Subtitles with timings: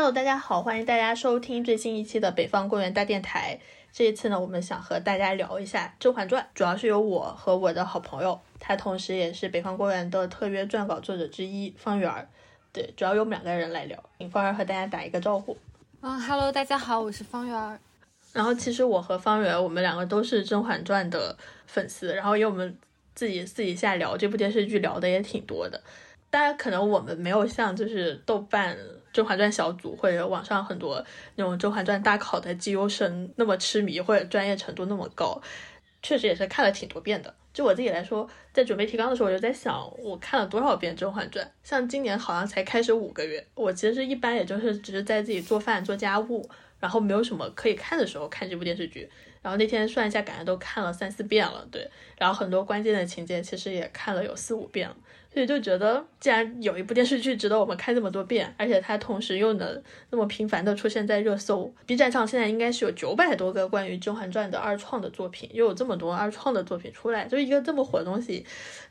[0.00, 3.58] Hello，大家好，欢迎大家收听最新一期的北方公园大电台。
[3.92, 12.28] 这一次呢，我们想和大家聊一下《甄嬛传》，主要是由我和我的好朋友，他同时也是北方公园的特约撰稿作者之一方圆儿。
[12.72, 15.58] 对，主要由我们两个人来聊，请方圆和大家打一个招呼。
[16.02, 17.76] 嗯哈喽，大家好，我是方圆儿。
[18.32, 21.36] 然后其实我和方圆，我们两个都是《甄嬛传》的
[21.66, 22.78] 粉丝，然后因为我们
[23.16, 25.82] 自己私底下聊这部电视剧聊的也挺多的。
[26.30, 28.76] 当然，可能我们没有像就是豆瓣
[29.12, 31.04] 《甄嬛传》小组或者网上很多
[31.36, 35.40] 那种《甄嬛传》大考的绩优生那么痴迷或者专业程度那么高，
[36.02, 37.34] 确实也是看了挺多遍的。
[37.52, 41.44] 就我自己来说，在准备提纲的时候，我就在想，我看了多少遍《甄嬛传》？
[41.62, 46.48] 像今年好像才开始五个月，我其实一般也就是只是在自己做饭做家务，
[46.78, 49.10] 然后没有什么可以看的时候看这部电视剧。
[49.42, 51.90] 然后那天算一下，感觉都看了三四遍了，对。
[52.16, 54.96] 然后很多关键的情节其实也看了有四五遍了。
[55.38, 68.44] 所以就觉得，既然有一部电视剧值得我们看这么多遍，而且它同时又能那么频繁的出现在热搜，B 站上现在应该是有九百多个关于《甄嬛传》的二创的作品，又有这么多二创的作品出来，就一个这么火的东西，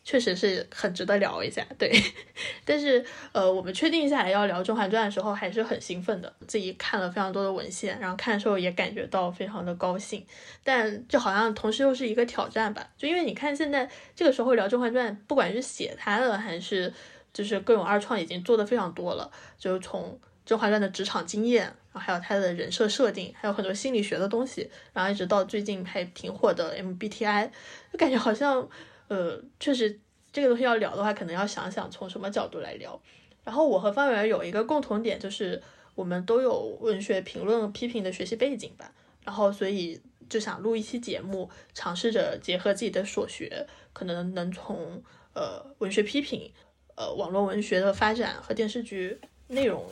[0.06, 1.68] 确实是很值得聊一下。
[1.78, 1.92] 对，
[2.64, 10.26] 但是呃，我们确定下来要聊《甄嬛传》的时候，还是很兴奋的，自己看了非常多的文献，然后看的时候也感觉到非常的高兴，
[10.64, 16.37] 但就好像同时又是一个挑战吧，就因为你看现在这个时候聊《甄嬛传》，不管是写它的。
[16.38, 16.94] 还是
[17.34, 27.50] 就是各种二创已经做的非常多了，就是从《甄嬛传》的职场经验，然后还有他的人设设定，还有很多心理学的东西，然后一直到最近还挺火的 MBTI，
[27.92, 28.68] 就感觉好像
[29.08, 30.00] 呃，确实
[30.32, 33.00] 这个东西要聊的话，可能要想想从什么角度来聊。
[33.44, 35.62] 然后我和方圆有一个共同点，就是
[35.96, 38.92] 我们都有文学评论批评的学习背景吧，
[39.24, 45.04] 然后所以就想录一期节目，尝试着结合自己的所学，可能能从。
[45.38, 46.52] 呃，文学批评，
[46.96, 49.86] 呃，网络文学的发展和电视剧内容，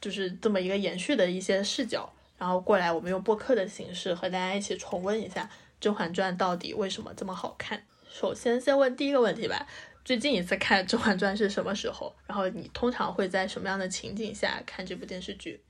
[0.00, 5.44] 就是这么一个延续的一些视角，然后过来，我们用播客的形式和大家一起重温一下
[5.78, 7.82] 《甄嬛传》到底为什么这么好看。
[8.10, 9.66] 首先，先问第一个问题吧，
[10.02, 12.14] 最近一次看《甄嬛传》是什么时候？
[12.26, 15.60] 然后你通常会在什么样的情景下看这部电视剧？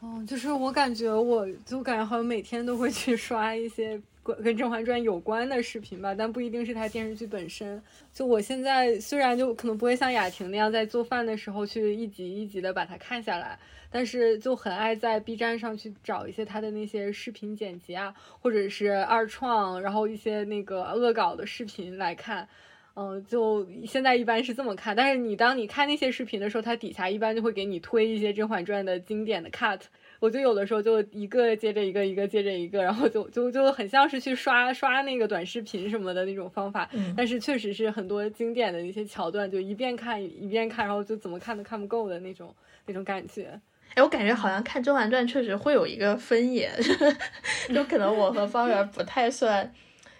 [0.00, 4.00] 哦，就是我感觉，我就感觉好像每天都会去刷一些。
[4.22, 7.82] 跟《甄嬛传》有关的视频吧，但不一定是它电视剧本身。
[8.12, 13.58] 就我现在虽然就可能不会像雅婷那样在做饭的时候去一集一集的把它看下来，
[13.90, 22.48] 但是就很爱在 B 站上去找一些它的那些视频剪辑啊，或者是二创，然后一些那个恶搞的视频来看。
[22.94, 24.94] 嗯，就现在一般是这么看。
[24.94, 29.80] 但是你当你看那些视频的时候，它底下一般就会给你推一些《甄嬛传》的经典的 cut。
[30.22, 42.54] 我就有的时候就一个接着一个，一个接着一个，然后就就就很像是去刷刷那个短视频什么的那种方法，但是确实是很多经典的一些桥段，就一遍看一遍看，然后就怎么看都看不够的那种
[42.86, 43.60] 那种感觉。
[43.96, 46.70] 哎，我感觉好像看《甄嬛传》确实会有一个分野，
[47.74, 49.74] 就可能我和方圆不太算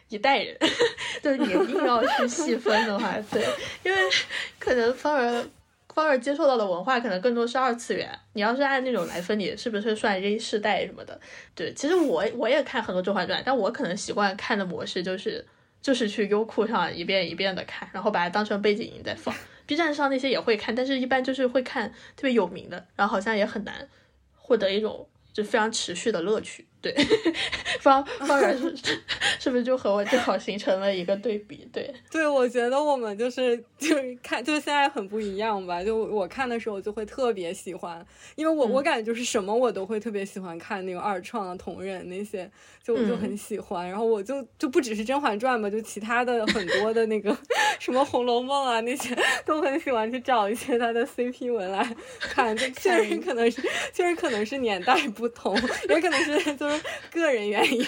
[0.08, 0.58] 一代人，
[1.22, 3.40] 就是你硬要去细分的话，对，
[3.84, 3.98] 因为
[4.58, 5.48] 可能方圆。
[5.94, 8.10] 方儿接受到的文化可能更多是二次元。
[8.32, 11.20] 你要是按那种来分，你是不是算 Z 世代什么的？
[11.54, 15.46] 对，其实我我也看很多《甄嬛传》，但我可能习惯看的模式就是
[15.80, 19.34] 就是去优酷上一遍一遍的看，然后把它当成背景音在放。
[19.66, 23.88] B 站上那些也会看，但是一般就是会看特别有名的，然后好像也很难
[24.34, 26.66] 获得一种就非常持续的乐趣。
[26.82, 26.92] 对，
[27.80, 28.74] 方方圆是
[29.38, 31.68] 是不是就和我正好形成了一个对比？
[31.72, 35.82] 对， 对，我觉得我们就是就是看，就是现在很不一样吧。
[35.82, 38.04] 就我看的时候就会特别喜欢，
[38.34, 42.50] 因为我我感觉就是什么我都会特别喜欢看那个二创啊、同人那些，
[42.82, 43.88] 就我就很喜欢。
[43.88, 47.36] 然后我就就不只是《甄嬛传》吧，就其他的很多的那个
[47.78, 49.16] 什么《红楼梦》啊那些，
[49.46, 52.56] 都很喜欢去找一些它的 CP 文来看。
[52.56, 55.56] 就确实可能是，确实可能是年代不同，
[55.88, 56.71] 也可能是就。
[57.10, 57.84] 个人原因，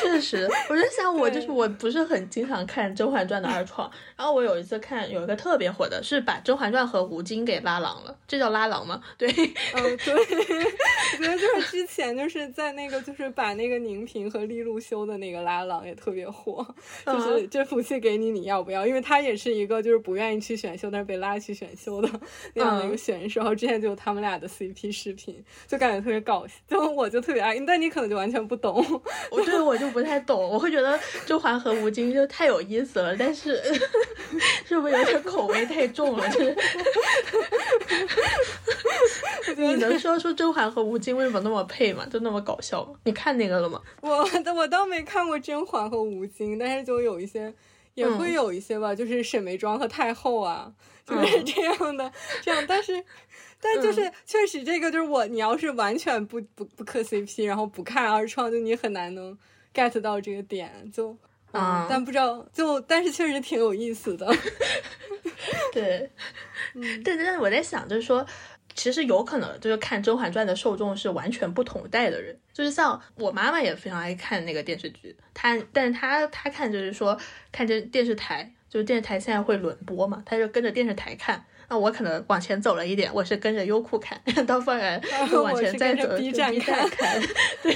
[0.00, 9.02] 确实，我在想，我就是我不是很经常看《甄嬛传》的二创， 然后我有一次看，有一个特别火的，是把《甄嬛传》和吴京给拉郎了，这叫拉郎吗？
[9.16, 16.66] 对，嗯，对，我觉得就是之前就是在那个就是把那个宁嫔和利路修的那个拉郎也特别火，
[17.06, 18.86] 就是这福气给你，你要不要？
[18.86, 22.08] 因为他也是一个就是不愿意去选秀，但是被拉去选秀的
[22.54, 26.54] 那样的一个选手，然后之前就有他们俩的 CP 视频，就感觉特别搞笑。
[26.68, 28.82] 就我就特别爱，但你可能就完全不懂。
[29.30, 33.60] 我对我就不太懂，我会觉得甄嬛和吴京就太有意思了，但是
[34.64, 36.26] 是不是有点口味太重了？
[36.30, 36.56] 就是
[39.54, 42.06] 你能说出甄嬛和吴京为什么那么配吗？
[42.10, 42.94] 就那么搞笑吗？
[43.04, 43.80] 你看那个了吗？
[44.00, 44.26] 我
[44.56, 47.52] 我倒没看过甄嬛和吴京，但是就有一些
[47.94, 50.72] 也会有一些吧，就是沈眉庄和太后啊，
[51.04, 52.10] 就是这样的
[52.40, 53.04] 这样，但是。
[53.62, 59.38] 但就是确实这个就是我，你要是完全不不不磕 CP，然后不看二创，就你很难能
[59.72, 61.16] get 到这个点，就
[61.52, 64.30] 嗯，但不知道就但是确实挺有意思的。
[65.72, 66.10] 对，
[66.74, 68.26] 嗯，对，但是我在想，就是说。
[68.74, 77.14] 其实有可能就是看《甄嬛传》的受众是完全不同代的人，就是像我妈妈也非常爱看那个电视剧，她但是她她看就是说
[77.52, 81.44] 看这电视台，就是电视台现在会轮播嘛，她就跟着电视台看。
[81.68, 85.00] 那我可能往前走了一点，我是跟着优酷看， 到放完
[85.32, 86.88] 往前再走 B 站看。
[87.62, 87.74] 对，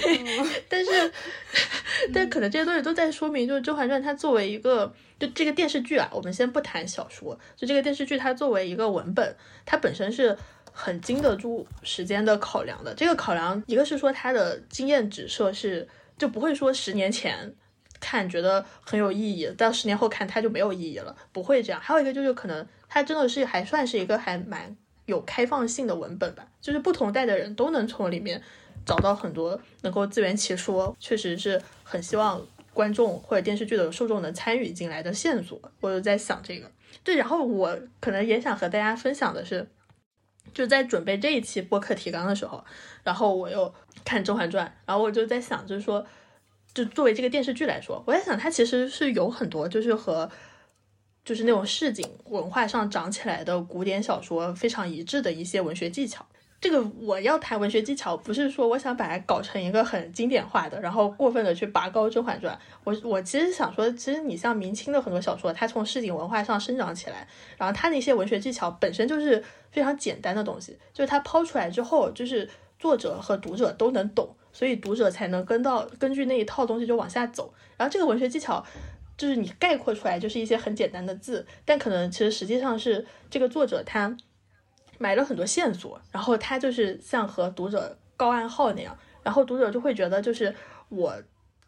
[0.68, 1.12] 但是
[2.12, 10.36] 但可能这些东西都在说明，就是《甄嬛传》它作为一个就这个电视剧啊，我们先不谈小说，就这个电视剧它作为一个文本，它本身是。
[10.78, 15.88] 很经得住时间的考量的，这个考量一个是说它的经验指涉是
[16.18, 17.50] 就不会说十年前
[17.98, 21.80] 看觉得很有意义，到十年后看它就没有意义了，不会这样。
[21.80, 28.42] 还有一个就是可能它真的是还算是一个还蛮有开放性的文本吧，就是不同代的人都能从里面
[28.84, 35.60] 找到很多能够自圆其说，确实是很希望观众或者电视剧的受众能参与进来的线索。
[35.80, 36.70] 我就在想这个，
[37.04, 39.68] 对，然后我可能也想和大家分享的是。
[40.54, 42.64] 就在准备这一期播客提纲的时候，
[43.02, 43.74] 然后我又
[44.06, 46.06] 看《甄嬛传》，然后我就在想，就是说，
[46.72, 50.30] 就作为这个电视剧来说，我在想它其实是有很多就是和
[51.26, 56.24] 就是那种市井文化上长起来的古典小说非常一致的一些文学技巧。
[56.58, 62.54] 这个我要谈文学技巧，不是说我想把它搞成一个很经典化的，然后过分的去拔高《甄嬛传》。
[62.82, 67.26] 我我其实想说，其实你像明清的很多小说，它从市井文化上生长起来，
[67.58, 72.48] 然后它那些文学技巧本身就是非常简单的东西，就是它抛出来之后，就是
[72.78, 77.52] 作者和读者都能懂，所以读者才能跟到根据那一套东西就往下走。
[77.76, 78.64] 然后这个文学技巧，
[79.16, 84.16] 就是你概括出来就是一些很简单的字，但可能其实实际上是这个作者他。
[84.98, 90.54] 埋了很多线索，然后他就是像和读者告暗号那样，然后读者就会觉得，就是
[90.88, 91.14] 我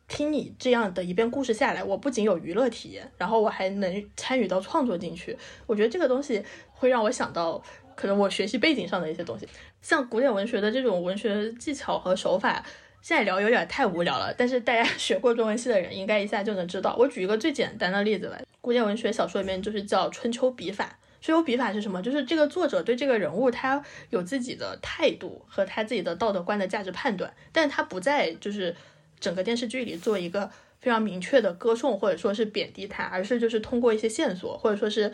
[0.08, 5.36] 听你这样的一遍故事下来，我不仅有娱乐体验，然后我还能参与到创作进去。
[5.66, 6.42] 我觉得这个东西
[6.72, 7.62] 会让我想到，
[7.94, 9.46] 可能我学习背景上的一些东西，
[9.82, 12.64] 像古典文学的这种文学技巧和手法，
[13.00, 14.34] 现在聊有点太无聊了。
[14.36, 16.94] 但是大家 学过中文系的人，应该一下就能知道。
[16.98, 20.98] 我举一个最简单的例子来，古典文学小说里面就是叫春秋笔法。
[21.20, 22.00] 春秋笔法是什么？
[22.00, 28.74] 就是这个作者对这个人物，他有自己的态度和他自己的道德观的价值判断，但他不在就是
[29.18, 30.48] 整个电视剧里做一个
[30.80, 35.12] 非常明确的歌颂或者说是贬低他，而是就是通过一些线索或者说是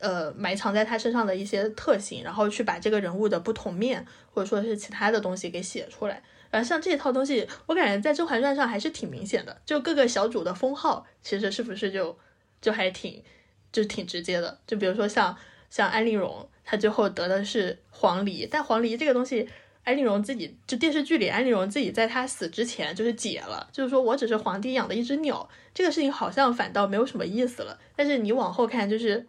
[0.00, 4.04] 呃埋藏在他身上的一些特性，然后去把这个人物的不同面
[4.34, 6.22] 或者说是其他的东西给写出来。
[6.50, 12.18] 然后像这一套东西，我感觉在《甄嬛传》上还是挺明显的，就各个小主的封号其实是不是就
[12.60, 13.22] 就还挺。
[13.70, 15.36] 就挺直接的，就比如说像
[15.68, 19.46] 像安陵容，她最后得的是黄鹂，但黄鹂这个东西，
[19.84, 27.78] 安陵容自己就电视剧里，安陵容自己在她死之前就是解了，就是说我只是皇帝养的一只鸟，这个事情好像反倒没有什么意思了。
[27.94, 29.26] 但是你往后看，就是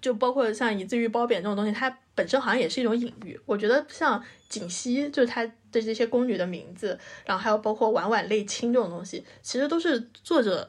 [0.00, 3.38] 就包括像以至于褒贬这种东西，它本身好像也是一种隐喻。
[3.44, 5.44] 我觉得像锦汐，就是她
[5.80, 10.68] 的这些宫女的名字，然后还有包括婉婉泪清这种东西，其实都是作者。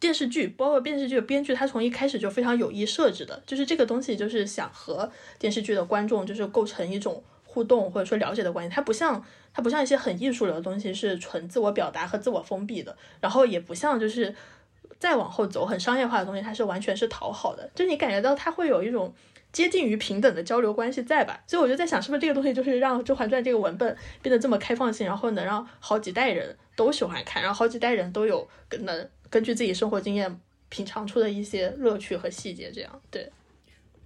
[0.00, 8.74] 电视剧包括电视剧的编剧，他从一开始就非常有意设置的，就是这个东西就是想和电视剧的观众就是构成一种互动或者说了解的关系。
[8.74, 14.34] 它不像它不像一些很艺术流的东西是纯自我表达和自我封闭的，然后也不像就是
[14.98, 19.14] 再往后走很商业化的东西，它是完全是讨好的，就你感觉到它会有一种
[19.54, 21.40] 接近于平等的交流关系在吧？
[21.46, 28.46] 所以我就在想，是不是这个东西就是让《甄嬛传》这个文本变得这么开放性，然后能让好几代人都喜欢看，然后好几代人都有
[28.80, 29.08] 能。
[29.30, 33.30] 根据自己生活经验品尝出的一些乐趣和细节，这样对。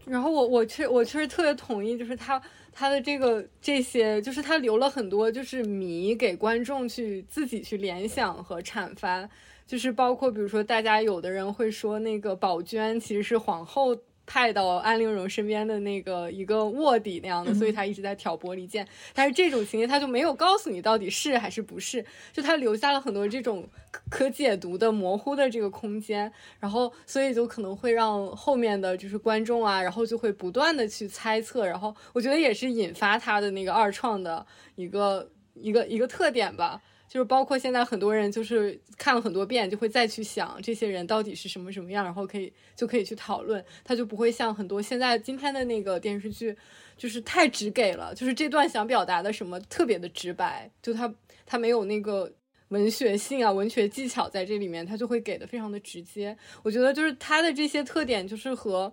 [0.04, 2.40] 然后我我确我确实特别同意，就是他
[2.72, 9.28] 他的这个这些，就是他留了很多就是谜给观众去自己去联想和阐发，
[9.66, 13.96] 就是包括比如说大家有的人会说那个宝娟其实是皇后。
[14.28, 18.86] 派到安陵容身边的那个一个卧底那样的，所以他一直在挑拨离间。
[19.14, 23.66] 但是这种情节他就没有告诉你到底是还是不是，就他留下了很多这种
[24.10, 26.30] 可解读的模糊的这个空间。
[26.60, 31.66] 然后，所以就可能会让后面的就是观众啊，然后就会不断的去猜测。
[31.66, 34.44] 然后我觉得也是引发他的那个二创的
[34.76, 36.82] 一个一个一个特点吧。
[37.08, 46.54] 就是包括现在很多人就是看了很多遍，就会再去想这些人到底是什么什么样，然后可以就可以去讨论，他就不会像很多现在今天的那个电视剧，
[46.96, 51.12] 就是太直给了，就是这段想表达的什么特别的直白，就他
[51.46, 52.30] 他没有那个
[52.68, 56.36] 文学性啊，文学技巧在这里面，他就会给的非常的直接。
[56.62, 58.92] 我觉得就是他的这些特点，就是和。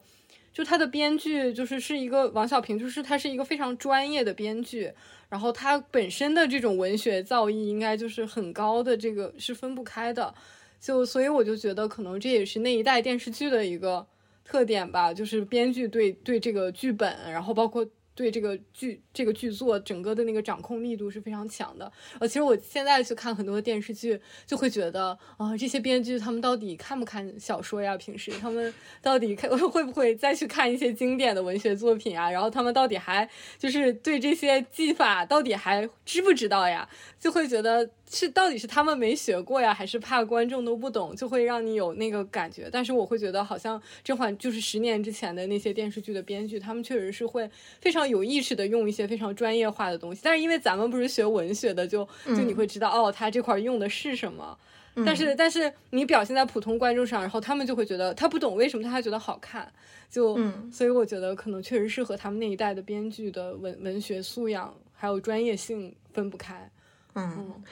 [0.56, 4.90] 就他的编剧就是是一个王小平，就是他是一个非常专业的编剧，
[5.28, 10.34] 然后他本身的这种文学造诣应该就是很高的，这个是分不开的。
[10.80, 14.08] 就所以我就觉得可能这也是那一代电视剧的一个
[14.46, 17.86] 特点吧，就是编剧对对这个剧本，然后包括。
[18.16, 21.92] 对这个剧这个剧作整个的那个掌控力度是非常强的。
[22.20, 27.98] 呃，其实我现在去看很多电视剧，就会觉得啊，这些编剧他们到底看不看小说呀？
[27.98, 32.32] 平时他们到底看 会不会再去看一些经典的文学作品啊？
[32.32, 33.30] 然后他们到底还
[33.60, 36.88] 就是对这些技法到底还知不知道呀？
[37.20, 37.90] 就会觉得。
[38.10, 42.70] 是到底是他们没学过呀，还是怕观众都不懂，就会让你有那个感觉？
[42.72, 47.50] 但是我会觉得，好像甄嬛就是十年之前的那些电视剧的编剧，他们确实是会
[47.82, 50.22] 非常有意识的用一些非常专业化的东西。
[50.24, 54.58] 但是因为咱们不是学文学的，就就你会知道，哦，他这块用的是什么。
[55.06, 59.70] 但是但是你表现在普通观众上，然后他们就会觉得他不懂为什么他还觉得好看。
[60.10, 60.40] 就
[60.72, 66.70] 所以我觉得可能确实是和他们那一代的编剧的文文学素养还有专业性分不开。
[67.16, 67.64] 嗯。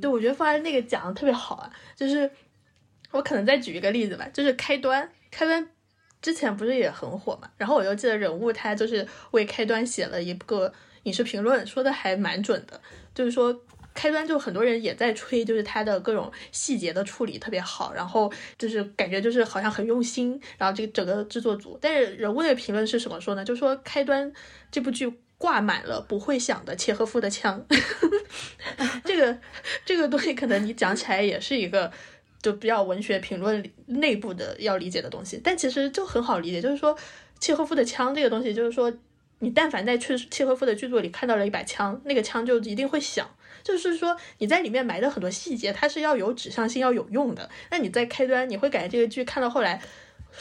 [0.00, 2.30] 对，我觉得方案那个讲的特别好啊，就是
[3.10, 5.68] 我可能再举一个例子吧，就是开端，开端
[6.22, 10.72] 之前不是也很火嘛，然后我就记得人物他就是为开端写了一个
[11.02, 12.80] 影视评论，说的还蛮准的，
[13.14, 13.54] 就是说
[13.92, 23.44] 开端就很多人也在吹，就是他的各种细节的处理特别好，然后就是感觉就是好像很用心，然后这个整个制作组，但是人物的评论是什么说呢？
[23.44, 24.32] 就说开端
[24.70, 25.20] 这部剧。
[25.36, 27.66] 挂满了不会响的契诃夫的枪，
[29.04, 29.38] 这个
[29.84, 31.90] 这个东西可能你讲起来也是一个
[32.40, 36.96] 就比较文学评论内部的要理解的东西，但其实就很好理解，就是说
[37.38, 38.92] 契诃夫的枪这个东西，就是说
[39.40, 43.28] 你但凡在去契诃夫的剧作里看到了一把枪，那个枪就一定会响，
[43.62, 47.50] 就是说你在里面埋的很多细节，它是要有指向性，要有用的。
[47.70, 49.82] 那你在开端，你会感觉这个剧看到后来。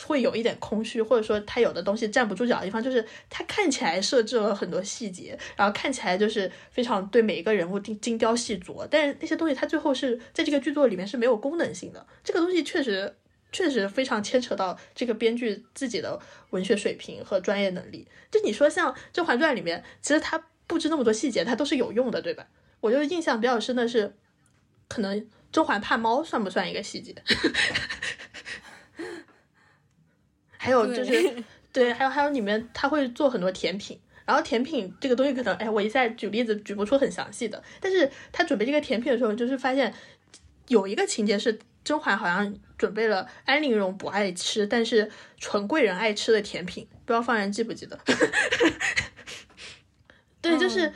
[0.06, 12.06] 会有一点空虚，或者说他有的东西站不住脚的地方，就是他看起来设置了很多细节，然后看起来就是非常对每一个人物精精雕细琢，但是那些东西他最后是在这个剧作里面是没有功能性的。
[12.24, 13.16] 这个东西确实
[13.52, 16.20] 确实非常牵扯到这个编剧自己的
[16.50, 18.08] 文学水平和专业能力。
[18.32, 22.48] 就你说像《甄嬛传》里面，其实他布置那么多细节，它都是有用的，对吧？
[22.80, 24.16] 我就印象比较深的是，
[24.88, 27.16] 可能甄嬛怕猫算不算一个细节？
[30.64, 31.44] 还有就是，
[31.74, 39.94] 对，还有还有里面他会做很多甜品，然后甜品这个东西可能，哎，我一下举例子举不出很详细的，但是他准备这个甜品的时候，就是发现
[40.70, 48.00] 有一个情节是甄嬛好像准备了安陵容不爱吃，但是纯贵人爱吃的甜品，不知道方圆记不记得？
[50.40, 50.94] 对，就是，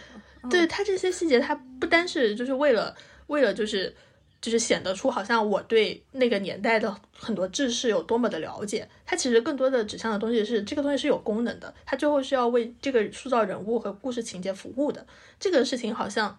[0.49, 2.95] 对他这些细节，他不单是就是为了
[3.27, 3.93] 为了就是。
[4.39, 15.05] 就是显得出好像我对那个年代的很多知识有多么的了解，它其实更多的指向的东西是这个东西是有功能的，它最后是要为这个塑造人物和故事情节服务的。
[15.39, 16.37] 这个事情好像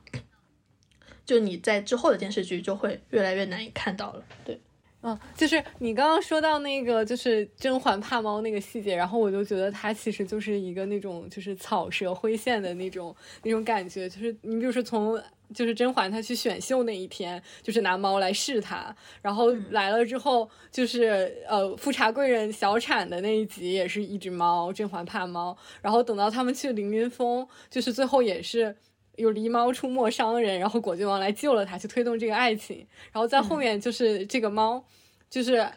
[1.27, 4.25] 就你在之后的电视剧就会越来越难以看到了。
[4.45, 4.61] 对，
[5.03, 15.21] 嗯，就是你刚刚说到那个就是甄嬛怕猫那个细节，然后我就觉得它其实就是一个那种就是草蛇灰线的那种那种感觉，就是你比如说从。
[15.55, 28.77] 就是甄嬛她去选秀那一天，就是拿猫来试她，然后来了之后，就是呃富察贵人小产的那一集也是一只猫，甄嬛怕猫，然后等到他们去凌云峰，就是最后也是
[29.19, 32.79] 有狸猫出没伤人，然后果郡王来救了他，去推动这个爱情，
[33.13, 34.83] 然后在后面就是这个猫，
[35.29, 35.69] 就是。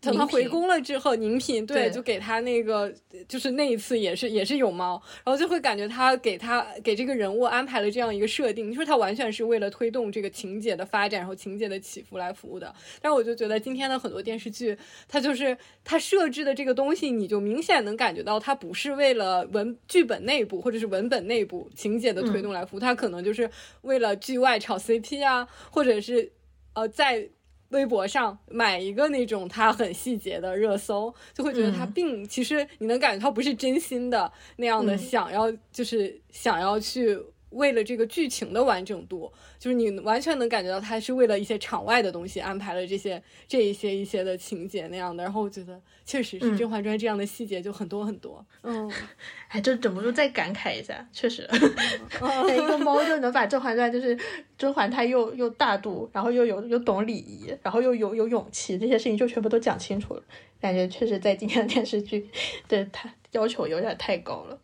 [0.00, 2.92] 等他回宫了之后，宁嫔对，就给他那个，
[3.26, 12.74] 就是那一次也是也是有猫，然后就会感觉他给他给这个人物安排了这样一个设定，你说他完全是为了推动这个情节的发展，然后情节的起伏来服务的。
[13.00, 23.50] 但是我就觉得今天的很多电视剧，它就是它设置的这个东西，你就明显能感觉到它不是为了文剧本内部或者是文本内部情节的推动来服务，它可能就是
[23.82, 26.32] 为了剧外炒 CP 啊，或者是
[26.74, 27.28] 呃在。
[27.70, 37.18] 微博上买一个那种他很细节的热搜，就会觉得他并其实你能感觉他不是真心的那样的想要，就是想要去。
[37.50, 45.22] 为了这个剧情的完整度，就是你完全能感觉到他是为了一些场外的东西安排了这些这一些一些的情节那样的。
[45.22, 48.44] 然后我觉得确实是《甄嬛传》这样的细节就很多很多。
[48.62, 48.90] 嗯，
[49.48, 54.18] 哎，就忍不住再感慨一下，确实， 一个猫就能把《甄嬛传》就是
[54.56, 60.22] 甄嬛她又又大度，然后又有又懂礼仪，然后又有有勇气，这些事情就全部都讲清楚了。
[60.60, 62.28] 感觉确实在今天的电视剧
[62.66, 64.58] 对他要求有点太高了。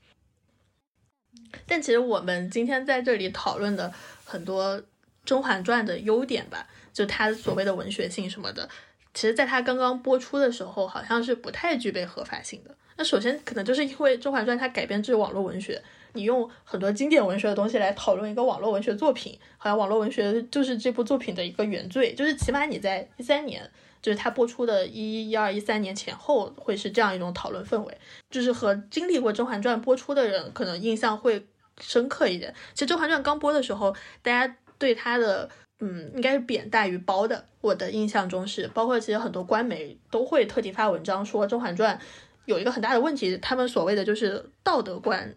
[1.66, 3.92] 但其实我们今天在这里讨论的
[4.24, 4.78] 很多
[5.24, 8.68] 《甄嬛传》的优点吧，就它所谓的文学性什么的，
[9.12, 12.74] 其实在它刚刚播出的时候，好像是不太具备合法性的。
[12.96, 15.82] 那首先可能就是因为《甄嬛传》它改编自网络文学，
[16.12, 23.68] 你用很多经典文学的东西来讨论一个网络文学作品，好像网络文学就是这部作品的一个原罪，就是起码你在一三年，
[24.04, 31.46] 就是它播出的一一二一三年前后，会是这样一种讨论氛围，就是和经历过《甄嬛传》播出的人可能印象会
[31.80, 32.54] 深刻一点。
[32.74, 35.48] 其实《甄嬛传》刚播的时候，大家对它的
[35.80, 41.96] 嗯应该是贬大于褒的，我的印象中是，包括其实很多官媒都会特地发文章说《甄嬛传》。
[42.44, 45.34] 有一个很大的问题，他们所谓的就是道德观，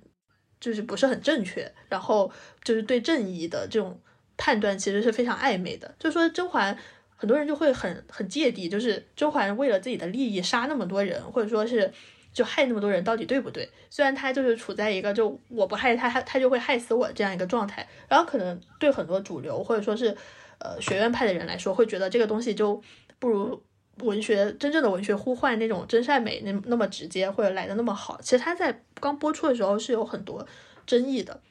[0.60, 2.30] 就是不是很正确，然后
[2.66, 3.98] 就是对正义的这种
[4.36, 5.96] 判断其实是非常暧昧的。
[5.98, 6.78] 就说甄嬛，
[7.18, 11.92] 很多人就会很很芥蒂，就是甄嬛为了自己的利益杀那么多人，或者说是
[12.32, 13.70] 就害那么多人，到底对不对？
[13.90, 20.16] 虽然她就是处在一个就我不害她，她她就会害死我这样一个状态，然后可能对很多主流或者说是
[20.60, 22.82] 呃学院派的人来说，会觉得这个东西就
[23.20, 23.62] 不如。
[24.04, 30.46] 文学真正的文学呼唤那种真善美那那么直接或者来的那么好，其实它在刚播出的时候是有很多
[30.86, 31.42] 争议的。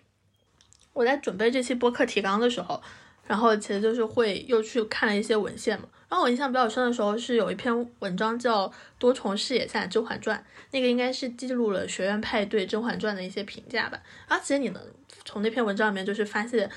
[0.93, 2.81] 我在准备这期播客提纲的时候，
[3.27, 5.89] 然后其实就是会又去看了一些文献嘛。
[6.09, 8.69] 然后我印象比较深的时候是有一篇文章叫
[8.99, 10.39] 《多重视野下甄嬛传》，
[10.71, 14.01] 那个应该是记录了学院派对《甄嬛传》的一些评价吧。
[14.29, 14.83] 而其实你能
[15.25, 16.71] 从那篇文章里面就是发现，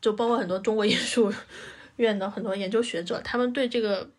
[0.00, 1.32] 就包括很多中国艺术
[1.96, 4.10] 院的很多研究学者，他们对这个。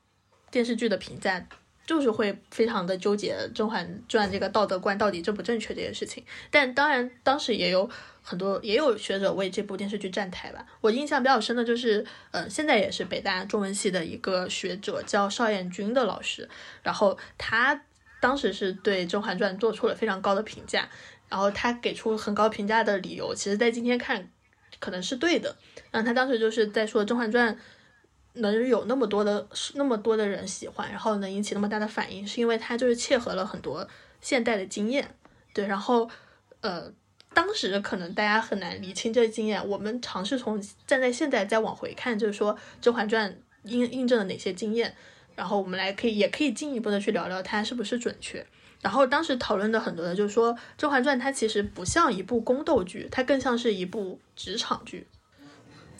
[0.50, 1.46] 电视剧的评价
[1.86, 7.88] 就是会非常的纠结《甄嬛传》这个道德观到底正不正确这件事情，但当然当时也有
[8.30, 10.66] 很多也有学者为这部电视剧站台吧。
[10.82, 16.50] 我印象比较深的就是，呃，现在也是北大中文系的一个学者叫邵彦军的老师，
[16.84, 17.82] 然后他
[18.20, 20.90] 当时是对《甄嬛传》做出了非常高的评价，
[21.30, 24.30] 然后他给出很高评价的理由，其实在今天看
[24.80, 25.56] 可能是对的。
[25.92, 27.56] 嗯他当时就是在说《甄嬛传》。
[28.40, 33.88] 能有那么多的那么多的人喜欢，然后能引起那么大的反应，是因为它就是切合了很多
[34.22, 35.16] 现代的经验，
[35.54, 36.08] 对，然后
[36.62, 36.94] 呃，
[37.38, 44.96] 当时可能大家很难理清这个经验，我们尝试从站在现在再往回看，就是说《甄嬛传》印印证了哪些经验，
[45.36, 48.44] 然后我们来可以也可以进一步的去聊聊它是不是准确。
[48.82, 55.06] 然后当时讨论的很多的就是说，《甄嬛传》它其实不像一部宫斗剧，它更像是一部职场剧。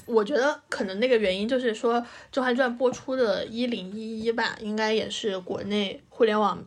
[0.08, 6.66] 我觉得可能那个原因就是说，《甄嬛传》播出的一零一一吧，应该也是国内互联网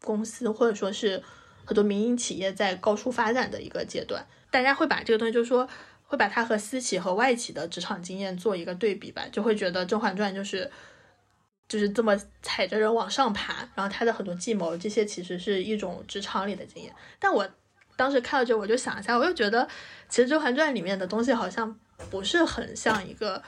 [0.00, 1.20] 公司或者说是
[1.64, 4.26] 很多民营企业在高速发展的一个阶段。
[4.50, 5.68] 大家会把这个东西，就是说，
[6.04, 10.70] 会把它和私企和外企的职场经验做一个对比吧，就会觉得《甄嬛传》就是
[11.68, 16.94] 就是这么踩着人往上爬，然后他的很多计谋，这些其实是一种职场里的经验。
[17.18, 17.48] 但我
[17.96, 19.68] 当时看到这，我就想一下，我又觉得，
[20.08, 21.78] 其实《甄嬛传》里面的东西好像。
[22.10, 23.40] 不是很像一个，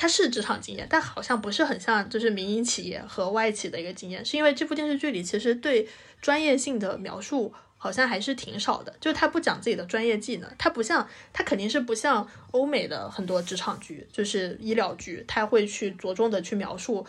[0.00, 4.24] 它是职场经验，但好像不是很像，就是民营企业和外企的一个经验。
[4.24, 5.88] 是因为这部电视剧里其实对
[6.22, 17.04] 专业性的描述好像还是挺少的，就是他不讲自己的专业技能，他不像，他肯定是不像欧美的很多职场剧，就是医疗剧，他会去着重的去描述，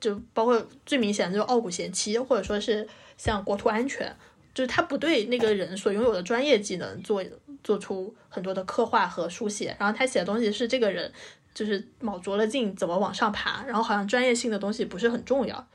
[0.00, 4.16] 就包括最明显的就是《傲骨贤妻》，或者说是像国土安全。
[4.52, 7.24] 就是他不对那个人所拥有的专业技能做
[7.62, 11.10] 做出很多的刻画和书写，然后他写的东西是这个人
[11.54, 15.68] 就是卯足了劲怎么往上爬，然后好像专业性的东西不是很重要，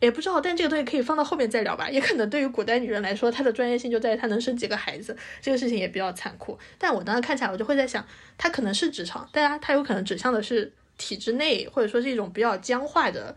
[0.00, 1.88] 也不知道，但这个东西可以放到后面再聊吧。
[1.88, 6.58] 也可能对于古代女人来说，她的专业性就在于她能生几个孩子，这个事情也比较残酷。
[6.78, 8.06] 但我当时看起来，我就会在想，
[8.36, 13.36] 她可能是职场，但她她有可能指向的是体制内或者说是一种比较僵化的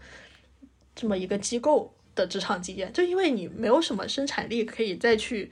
[0.96, 1.92] 这么一个机构。
[2.16, 5.52] 的职场经验，就因为你没有什么生产力可以再去，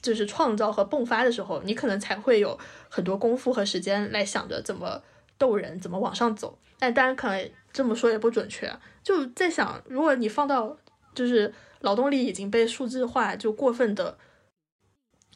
[0.00, 5.02] 就是创造和迸发的时候，你可能才会有很多功夫和时间来想着怎么
[5.38, 6.58] 逗人，怎么往上走。
[6.78, 8.70] 但当然，可能这么说也不准确。
[9.02, 10.76] 就在想，如果你放到
[11.14, 14.18] 就是劳动力已经被数字化就过分的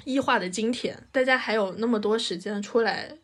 [0.05, 3.19] 异化的今天，大家还有那么多时间出来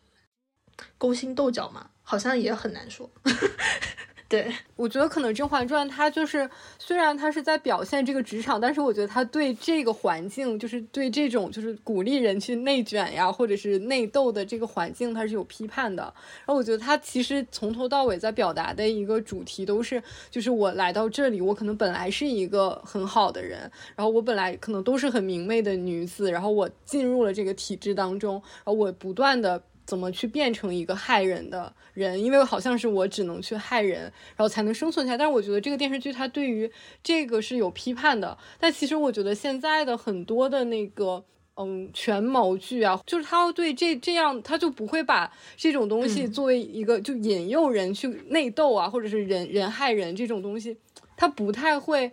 [0.97, 1.89] 勾心斗角吗？
[2.01, 3.09] 好像也很难说。
[4.27, 16.01] 对，我觉得可能《甄嬛传》它就是虽然它是在表现这个职场，但是我觉得它对这个环境，就是对这种就是鼓励人去内卷呀，或者是内斗的这个环境，它是有批判的。
[16.39, 23.59] 然后我觉得它其实从头到尾在表达的一个主题都是，就是我来到这里，我可能本来是一个很好的人，
[23.95, 29.61] 然后我本来可能都是很明媚的女子，然后我进入了这个体制当中，然后我不断的。
[29.85, 32.21] 怎么去变成一个害人的人？
[32.21, 35.17] 因为好像是我只能去害人，然后才能生存下来。
[35.17, 36.69] 但是我觉得这个电视剧它对于
[37.03, 38.37] 这个是有批判的。
[38.59, 41.23] 但其实我觉得现在的很多的那个
[41.57, 50.77] 嗯权谋剧啊，就是他对这这样，他就不会把这种东西作为一个就引诱人去内斗啊，或者是人人害人这种东西，
[51.15, 52.11] 他不太会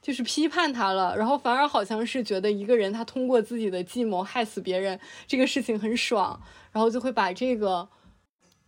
[0.00, 6.40] 就是批判他了，然后反而好像是觉得一个人他通过自己的计谋害死别人这个事情很爽，
[6.74, 7.88] 然后就会把这个。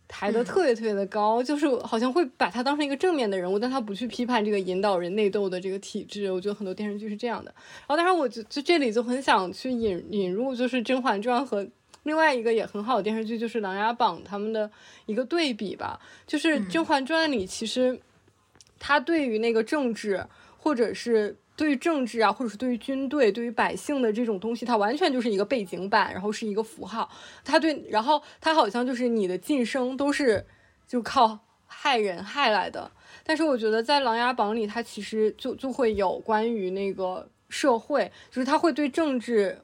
[0.09, 6.31] 抬得特别特别的高，就是好像会把他当成一个正面的人物，但他不去批判这个引导人内斗的这个体制。
[6.31, 7.53] 我觉得很多电视剧是这样的。
[7.79, 11.67] 然后，当然，我就就这里就很想去引引入，就是《甄嬛传》和
[12.03, 14.71] 另外一个也很好的电视剧，就是《琅琊榜》他们的
[15.07, 15.99] 一个对比吧。
[16.25, 17.99] 就是《甄嬛传》里，其实
[18.79, 20.25] 他对于那个政治，
[20.57, 21.35] 或者是。
[21.57, 27.09] 对于政治啊，或者是对于军队、对于百姓的这种东西，它完全就是一个背景板，然后是一个符号。
[27.43, 30.45] 它对，然后它好像就是你的晋升都是
[30.87, 32.89] 就靠害人害来的。
[33.25, 39.59] 但是我觉得在《琅琊榜》里，它其实就就会有关于那个社会，就是它会对政治。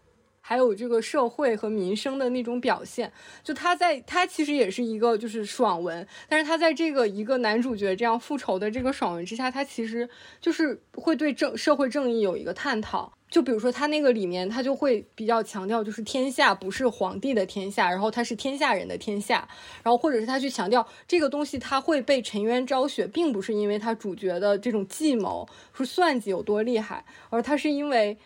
[0.45, 3.10] 还有这个社会和民生的那种表现，
[3.41, 10.08] 就他在他其实也是一个就是爽文，但是他在这个一个男主角这样复仇的这个爽文之下，他其实
[10.41, 13.13] 就是会对正社会正义有一个探讨。
[13.32, 19.47] 就比如说他那个里面，他就会比较强调，就是天下不是皇帝的天下，然后他是天下人的天下，
[19.82, 28.17] 然后或者是他去强调这个东西，他会被沉冤昭雪，并不是因为他主角的这种计谋是算计有多厉害，而他是因为。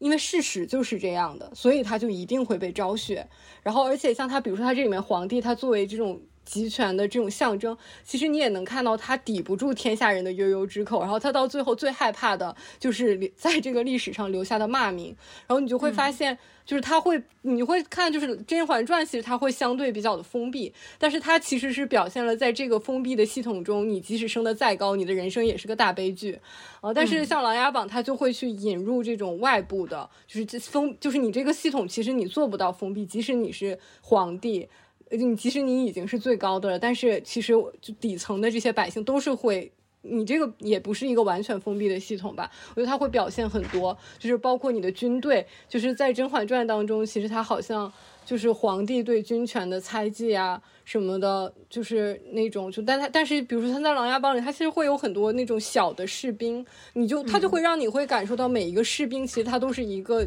[0.00, 3.28] 因为事实就是这样的，所以他就一定会被昭雪。
[3.62, 6.20] 然后，而且像他，比如说他这里面皇帝，他作为这种。
[6.50, 15.14] 集权的这种象征，其实你也能看到他抵不住天下人的悠悠之口，然后他到最后最害怕的就是 在这个历史上留下的骂名，
[15.46, 16.36] 然后你就会发现，
[16.66, 26.36] 就是他会，你会看，就是《甄嬛传》，其实它会相对比较的封闭，但是它其实是表现了在这个封闭的系统中，你即使升得再高，你的人生也是个大悲剧，
[26.80, 34.68] 啊，但是像《琅琊榜》，它就会去引入这种外部的，就是封，就是你这个系统其实你做不到封闭，即使你是皇帝。
[35.10, 39.70] 你其实你已经是最高的了，但是其实就底层的这些百姓都是会，
[40.02, 42.50] 你这个也不是一个完全封闭的系统吧？
[42.70, 47.92] 我觉得它会表现很多，就是包括你的军队，就是在《甄嬛传》当中，其实它好像
[48.24, 60.24] 就是皇帝对军权的猜忌啊什么的，就是那种就但他但是比如说他在《琅琊榜》里，他其实会有很多那种小的士兵，你就他就会让你会感受到每一个士兵其实他都是一个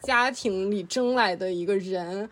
[0.00, 2.30] 家庭里争来的一个人。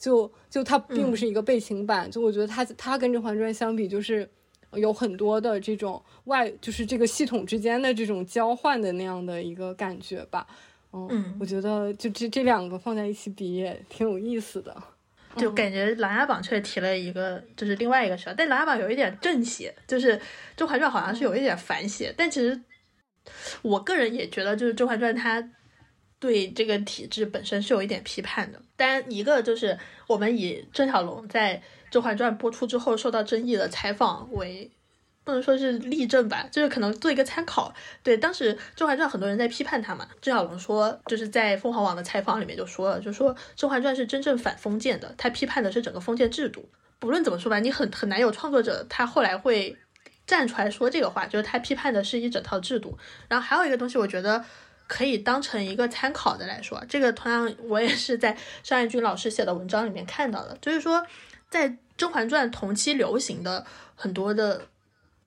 [0.00, 4.28] 就就它并不是一个背景板，就我觉得它它跟《甄嬛传》相比，就是
[4.72, 10.46] 有很多的这种外，就是这个系统之间的这种交换的那样的一个感觉吧。
[10.92, 14.74] 嗯，我觉得就这这两个放在一起比也挺有意思的。
[15.36, 20.16] 就感觉《琅琊榜》却提了一个，就是另外一个事儿，但《琅琊榜》有一点正邪，就是
[20.56, 22.58] 《甄嬛传》好像是有一点反邪，但其实
[23.60, 25.50] 我个人也觉得，就是《甄嬛传》它。
[26.20, 31.56] 对这个体制本身是有一点批判的，当然一个就是我们以郑晓龙在
[31.90, 34.70] 《甄嬛传》播出之后受到争议的采访为，
[35.24, 37.72] 不能说是例证吧，就是可能做一个参考。
[38.02, 46.68] 对，当时《甄嬛传》很多人在批判他嘛，郑晓龙说就是在凤凰网的采访里面就说了，就说《甄嬛传》是真正反封建的，他批判的是整个封建制度。
[46.98, 49.74] 不论怎么说吧，你很很难有创作者他后来会
[50.26, 52.98] 站出来说这个话，就是他批判的是一整套制度。
[53.26, 54.44] 然后还有一个东西，我觉得。
[54.90, 61.06] 可以当成一个参考的来说，这个同样我也是在尚彦君老师写的文章里面看到的，就是说，
[61.48, 64.66] 在《甄嬛传》同期流行的很多的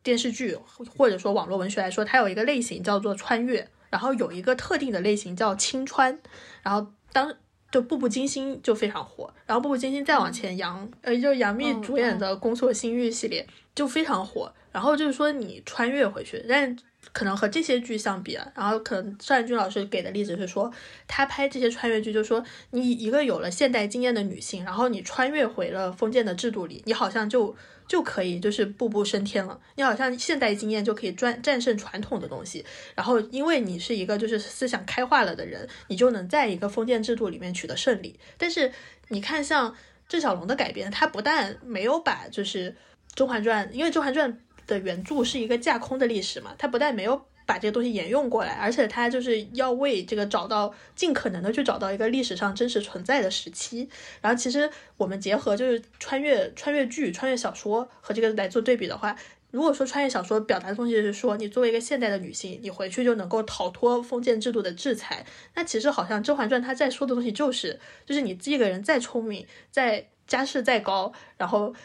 [0.03, 0.53] 电视剧
[0.97, 6.19] 或者说网络文学来说，它有一个类型叫做穿越，然后有一个特定的类型叫青穿，
[6.61, 7.33] 然后当
[7.71, 16.77] 就《步步惊心》就非常火，然后《步步惊心》再往前，杨呃就是杨幂主演的《宫锁心玉》系列就非常火，然后就是说你穿越回去，但。
[17.13, 20.69] 可能和这些剧相比啊，然后可能邵元君老师给的例子是说，
[21.07, 27.55] 他拍这些穿越剧，就是说你一个有了现代经验的女性，然后你穿越回了封建的制度里，你好像就
[27.87, 38.19] 就可以就是步步升天了，你好像现代经验就可以战战胜传统的东西，然后因为你是一个就是思想开化了的人，你就能在一个封建制度里面取得胜利。
[38.39, 38.71] 但是
[39.09, 39.75] 你看像
[40.09, 42.71] 郑晓龙的改编，他不但没有把就是
[43.13, 44.33] 《甄嬛传》，因为《甄嬛传》。
[44.67, 53.89] 的原著是一个架空的历史嘛，它不但没有把这个东西沿用过来，而且它就是要为这个找到尽可能的去找到一个历史上真实存在的时期。
[54.21, 59.13] 然后其实我们结合就是穿越穿越剧、穿越小说和这个来做对比的话，
[59.51, 71.75] 如果说穿越小说表达的东西是说你作为一个现代的女性，你回去就能够逃脱封建制度的制裁，那其实好像《甄嬛传》它在说的东西就是，就是你这个人再聪明、再家世再高，然后。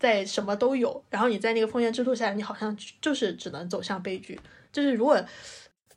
[0.00, 4.40] 在什么都有，然后你在那个封建制度下，你好像就是只能走向悲剧。
[4.72, 5.22] 就是如果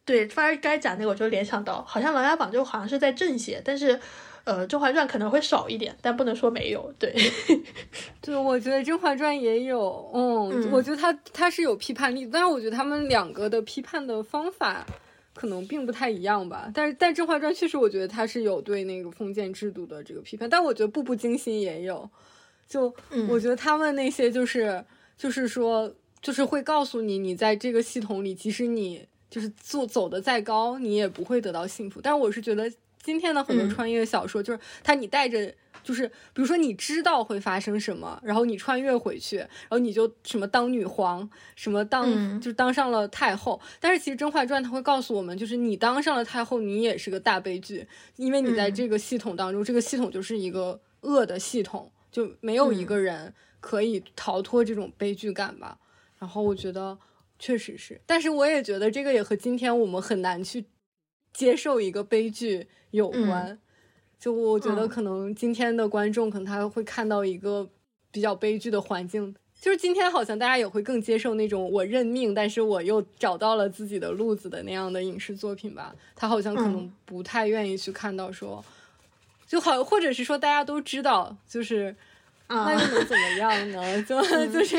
[0.05, 3.97] 对，反而该讲那个，我就联想到，好像《琅琊榜》就好像是在正邪，但是
[4.43, 6.93] 呃，《甄嬛传》可能会少一点，但不能说没有。
[6.99, 7.15] 对，
[8.19, 14.85] 对，我觉得《甄嬛传》也有，嗯，我觉得它它是有批判力，但是我觉得他们两个的批判的方法
[15.33, 16.69] 可能并不太一样吧。
[16.73, 22.09] 但是，但《甄嬛传》确实，我觉得它是有对那个封建制度的这个批判，但我觉得《步步惊心》也有。
[22.67, 22.93] 就
[23.29, 24.83] 我觉得他们那些就是
[25.17, 29.07] 就是说，就是会告诉你，你在这个系统里，即使你。
[29.33, 31.99] 就是做走的再高，你也不会得到幸福。
[31.99, 32.71] 但是我是觉得
[33.01, 35.51] 今天的很多穿越小说，就是它你带着，
[35.83, 43.59] 就是比如说你知道会发生什么，然后你穿越回去，然后你就什么当女皇，什么当就当上了太后。
[43.79, 55.77] 但是其实《甄嬛传》它会告诉我们，就是你当上了太后，你也是个大悲剧，因为你在这个系统当中，这个系统就是一个恶的系统，就没有一个人可以逃脱这种悲剧感吧。
[56.17, 56.97] 然后我觉得。
[57.39, 60.63] 确实是，但是我也觉得这个也和今天我们很难去
[61.33, 63.59] 接受一个悲剧有关。
[64.17, 67.69] 就我觉得可能今天的观众可能他会看到一个
[68.11, 75.93] 比较悲剧的环境，就是今天好像大家也会更接受那种我认命，但是我又找到了自己的路子的那样的影视作品吧。
[76.15, 78.63] 他好像可能不太愿意去看到说，
[79.53, 81.95] 就好，或者是说大家都知道，就是。
[82.49, 84.03] 那又能怎么样呢？
[84.03, 84.77] 就 就是，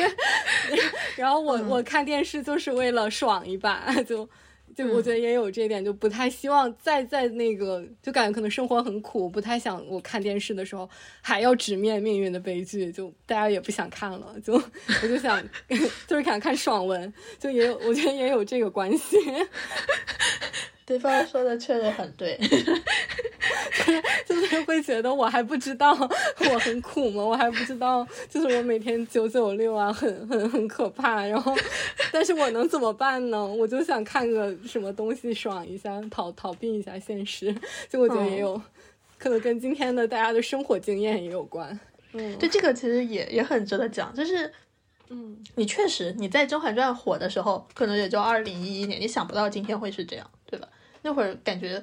[1.16, 4.28] 然后我我看电视就是为了爽一把， 就
[4.76, 10.88] 就我觉得也有这点，就不太希望再在那个，就感觉可能生活很苦，不太想我看电视的时候
[11.20, 14.52] 还要直面命运的悲剧，就大家也不想看了，就
[15.02, 15.42] 我就想
[16.06, 19.16] 就是想看爽文，就也有我觉得也有这个关系。
[20.86, 22.38] 对方说的确实很对，
[24.26, 27.24] 就是会觉得我还不知道我很苦吗？
[27.24, 31.24] 我还不知道，就是我每天九九六啊，很很很可怕。
[31.24, 31.54] 然后，
[32.12, 33.44] 但是我能怎么办呢？
[33.46, 37.54] 我就想看个什么东西爽一下，逃逃避一下现实。
[37.88, 38.60] 就我觉得也有
[39.18, 41.78] 可能跟今天的大家的生活经验也有关。
[42.12, 44.52] 嗯，对这个其实也也很值得讲，就是。
[45.10, 50.28] 嗯，你确实你在《甄嬛传》火的时候，可能也就二零一一年，你想不到今天会是这样？
[51.04, 51.80] 那会儿感觉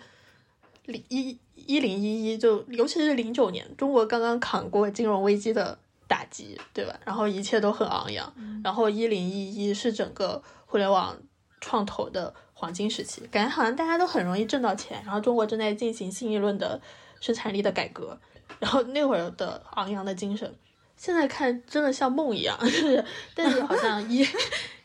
[0.85, 6.99] 零一一零一一就，尤其是零九年，中国刚刚扛过金融危机的打击，对吧？
[7.05, 11.15] 然后一切都很昂扬，然后一零一一是整个互联网
[11.59, 16.81] 创投的黄金时期，感觉好像大家都很容易挣到钱，然后中国正在进行新一轮的
[17.19, 18.19] 生产力的改革，
[18.59, 20.51] 然后那会儿的昂扬的精神。
[20.97, 23.05] 现在看真的像梦一样，是，
[23.35, 24.25] 但是好像一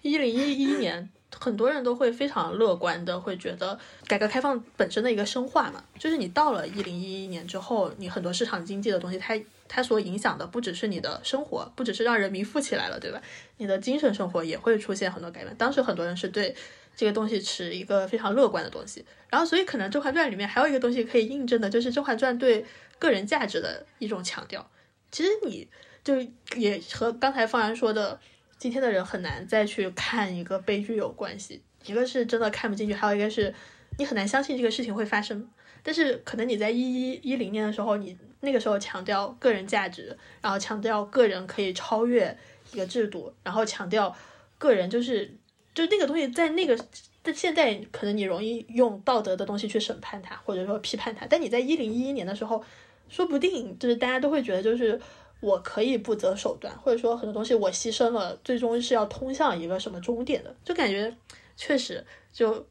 [0.02, 13.20] 一零一一年，很多人都会非常乐观的，会觉得改革开放本身的一个深化嘛，就是你到了一零一一年之后，你很多市场经济的东西，它它所影响的不只是你的生活，不只是让人民富起来了，对吧？
[13.58, 15.54] 你的精神生活也会出现很多改变。
[15.56, 16.54] 当时很多人是对
[16.96, 22.64] 这个东西持一个非常乐观的东西，然后所以可能《甄嬛传》里面还有一个东西可以印证的，就是《甄嬛传》对
[22.98, 24.70] 个人价值的一种强调。
[25.10, 25.68] 其实你。
[26.06, 26.14] 就
[26.54, 28.20] 也和刚才方然说的，
[28.58, 31.62] 今天的人很难再去看一个悲剧有关系。
[31.84, 33.54] 一个是真的看不进去，还有一个是
[33.98, 35.48] 你很难相信这个事情会发生。
[35.82, 42.36] 但是可能你在一一一零年的时候，你那个时候强调个人价值，然后强调个人可以超越
[42.72, 44.12] 一个制度，然后强调
[44.58, 45.32] 个人就是
[45.72, 46.76] 就那个东西在那个
[47.22, 51.24] 在现在可能你容易用道德的东西去审判他，或者说批判他。
[51.30, 52.64] 但你在一零一一年的时候，
[53.08, 55.00] 说不定就是大家都会觉得就是。
[55.46, 61.16] 我可以不择手段，或者说很多东西我牺牲了，最终是要通向一个什么终点的，就感觉
[61.56, 62.66] 确实就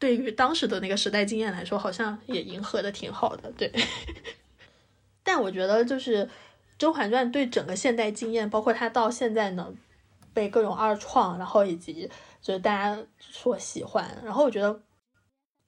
[0.00, 3.72] 对于当时的那个时代经验来说，好像也迎合的挺好的，对。
[5.22, 6.24] 但我觉得就是
[6.76, 9.72] 《甄嬛传》对整个现代经验，包括它到现在呢
[10.34, 12.10] 被各种二创，然后以及
[12.42, 14.80] 就是大家所喜欢，然后我觉得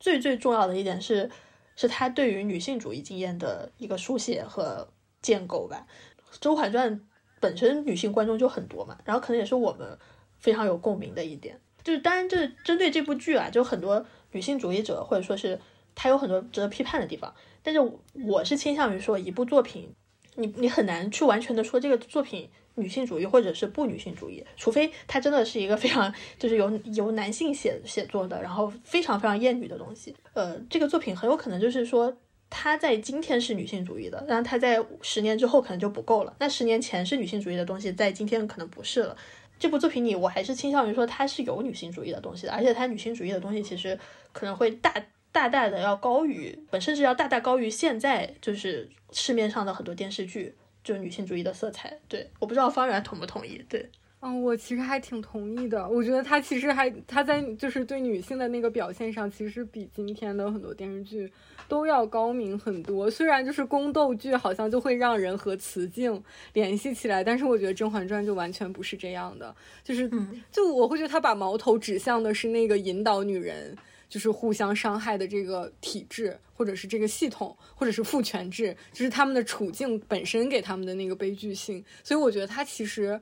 [0.01, 1.31] 最最重要的一点是，
[1.77, 4.89] 是它对于女性主义经验的一个书写和
[5.21, 5.87] 建构吧。
[6.39, 6.95] 《甄嬛传》
[7.41, 9.99] 本身女性观众就很多嘛，然后可能也是我们
[10.39, 15.59] 非常有共鸣的一点，就是当然这针对这部剧啊，就很多女性主义者或者说是
[15.95, 17.81] 它有很多值得批判的地方，但是
[18.27, 19.93] 我是倾向于说一部作品，
[20.35, 32.15] 你你很难去完全的说这个作品女性主义或者是不女性主义，除非它真的是一个非常就是由由男性写写作的，然后非常非常厌女的东西，呃，这个作品很有可能就是说。
[32.51, 36.35] 她在今天是女性主义的，但她在十年之后可能就不够了。
[36.41, 39.17] 那十年前是女性主义的东西，在今天可能不是了。
[39.59, 43.99] 这部作品里，我还是倾向于说它是有女性主义的东西的，而且它女性主义的东西其实
[44.33, 44.93] 可能会大
[45.31, 51.99] 大大的要高于，本身是要大大高于现在就是市面上的很多电视剧，就是女性主义的色彩。
[52.09, 53.63] 对，我不知道方圆同不同意？
[53.69, 53.89] 对，
[54.23, 55.89] 嗯，我其实还挺同意的。
[55.89, 61.33] 我觉得他其实还他在就是对女性的那个表现上，其实比今天的很多电视剧
[61.69, 63.11] 都要高明很多。
[63.11, 69.57] 虽然就是宫斗剧好像就会让人和雌竞联系起来，但是我觉得《甄嬛传》就完全不是这样的。
[69.83, 70.07] 就是
[70.53, 73.75] 就我会觉得他把矛头指向的是那个引导女人
[74.11, 81.83] 就是互相伤害的这个体制，或者是这个系统，或者是父权制，就是他们的处境本身给他们的那个悲剧性。
[82.05, 83.19] 所以我觉得他其实。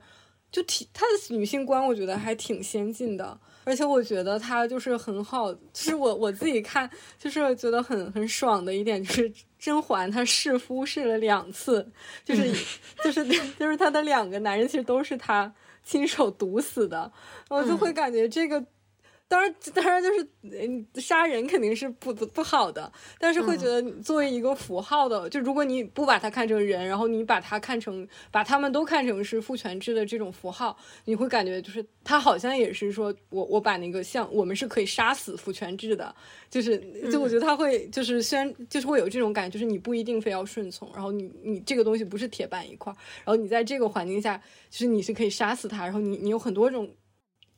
[0.51, 5.53] 就挺她的女性观，我觉得还挺先进的，而且我觉得她就是很好。
[5.53, 11.87] 就是我我自己看，就是觉得很很爽的一点，就是甄嬛她试夫试了两次，
[12.23, 12.51] 就是
[13.03, 13.25] 就是
[13.57, 17.11] 就是她的两个男人其实都是她亲手毒死的，
[17.49, 18.65] 我就会感觉这个。
[19.29, 36.13] 当然，当然就是嗯，杀人肯定是不不好的，但是会觉得作为一个符号的，就如果你不把它看成人，然后你把它看成把他们都看成是父权制的这种符号，你会感觉就是他好像也是说我我把那个像我们是可以杀死父权制的，
[36.49, 36.79] 就是
[37.11, 42.91] 就我觉得他会就是宣就是会有这种感觉，就是你不一定非要顺从，然后你你这个东西不是铁板一块，
[43.23, 46.89] 然后你在这个环境下，就是你是可以杀死他，然后你你有很多种。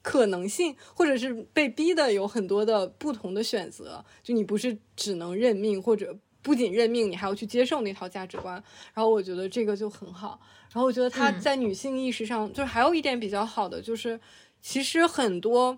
[0.01, 8.55] 可能性，或者是被逼的有很多的不同的选择，就你不是只能认命，或者不仅认命，你还要去接受那套价值观。
[8.93, 10.39] 然后我觉得这个就很好。
[10.73, 14.19] 然后我觉得他在女性意识上，就是还有一点比较好的，就是
[14.59, 15.77] 其实很多，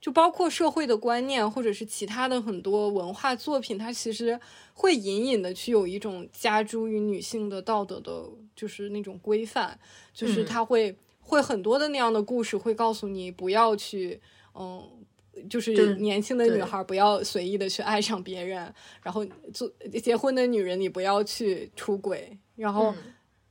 [0.00, 4.38] 就包括社会的观念，或者是其他的很多文化作品，它其实
[4.72, 9.76] 会隐隐的去有一种加诸于女性的道德的，就是那种规范，
[10.12, 10.96] 就是它会。
[11.24, 14.20] 会很多的那样的故事会告诉你不要去，
[14.54, 14.82] 嗯，
[15.50, 19.68] 就是年轻的女孩不要随意的去爱上别人，然后做
[20.00, 22.94] 结婚的女人你不要去出轨，然后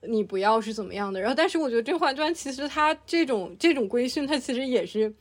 [0.07, 1.19] 你不要是怎么样的。
[1.19, 5.13] 然后，但是我觉得《甄嬛传》其实它这种这种规训，它其实也是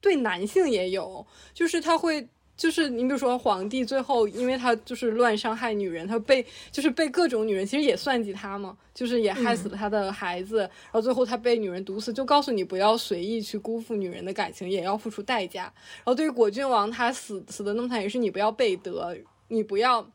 [0.00, 2.28] 对男性也有，就是他会。
[2.56, 15.64] 就是你比如说皇帝最后，因为他就是乱伤害女人，他被就是被各种女人其实也算计他嘛，就是也害死了他的孩子，然后最后他被女人毒死，就告诉你不要随意去辜负女人的感情，也要付出代价。
[15.96, 19.14] 然后对于果郡王，他死死的那么惨，也是你不要背德，
[19.48, 20.10] 你不要。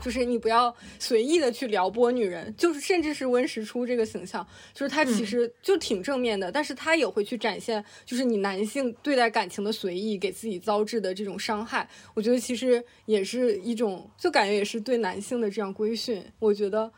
[0.00, 11.88] 就是你不要随意的去撩拨女人，就是甚至是温实初这个形象，就是他其实就挺正面的，但是他也会去展现，就是你男性对待感情的随意，给自己遭致的这种伤害。
[12.14, 16.24] 我觉得其实也是一种，就感觉也是对男性的这样规训。
[16.38, 16.92] 我觉得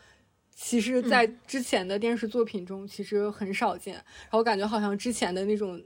[0.55, 3.95] 其实，在之前的电视作品中，其实很少见。
[3.95, 5.83] 然后感觉好像之前的那种。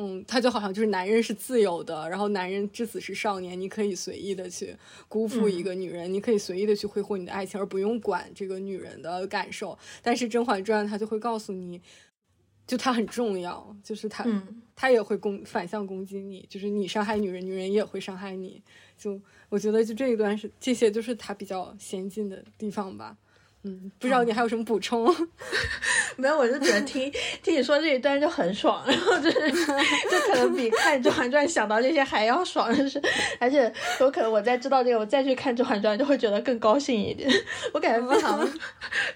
[0.00, 4.76] 嗯，他就好像就是男人是自由的，然后男人至死是少年，你可以随意的去
[5.08, 9.76] 辜负一个女人，你可以随意的去挥霍你的爱情，而不用管这个女人的感受。
[10.00, 11.82] 但是《甄嬛传》它就会告诉你，
[12.64, 14.24] 就它很重要，就是它，
[14.76, 18.62] 它也会攻反向攻击你，就是你伤害女人，女人也会伤害你。
[18.96, 23.16] 就我觉得，就这一段是这些，就是它比较先进的地方吧。
[23.64, 25.14] 嗯，不知道你还有什么补充？
[26.16, 33.00] 没有，我就觉得听听你说这一段就很爽，然后就是就可能比看《甄嬛传》想到这些还要爽，就是
[33.40, 37.28] 而且有可能我再知道这个，我再去看《甄嬛传》就会觉得更高兴一点。
[37.72, 38.48] 我感觉非常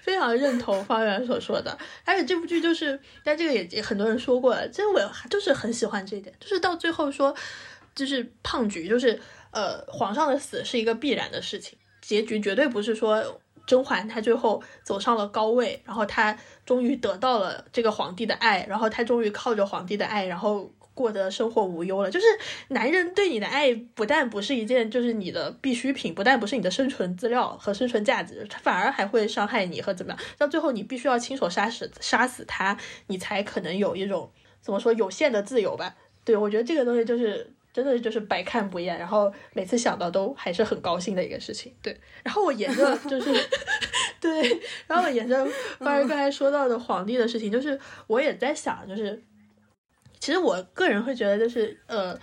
[0.01, 7.33] 非常认同方圆所说的，而且这部剧就是，但这个也也很多人说过了，这我就是很喜欢这一点，就是到最后说，
[7.95, 9.19] 就是胖菊，就是
[9.51, 13.41] 呃皇上的死是一个必然的事情，结局绝对不是说。
[13.65, 22.11] 甄嬛她最后走上了高位，然后她终于得到了这个皇帝的爱，然后她终于靠着皇帝的爱，然后过得生活无忧了。
[22.11, 22.25] 就是
[22.67, 30.19] 男人对你的爱，不但不是一件就是你的必需品，不但不是你的生存资料和生存价值，他反而还会伤害你和怎么样？
[30.37, 34.29] 到最后你必须要亲手杀死杀死他，你才可能有一种
[34.61, 35.95] 怎么说有限的自由吧？
[36.25, 37.52] 对我觉得这个东西就是。
[37.73, 41.75] 真的就是百看不厌，然后每次想到都还是很高兴的一个事情。
[41.81, 43.33] 对，然后我沿着就是，
[44.21, 45.43] 对，然后我沿着
[45.79, 49.23] 方儿刚才说到的皇帝的事情，就是我也在想，就是
[50.19, 52.13] 其实我个人会觉得，就是呃，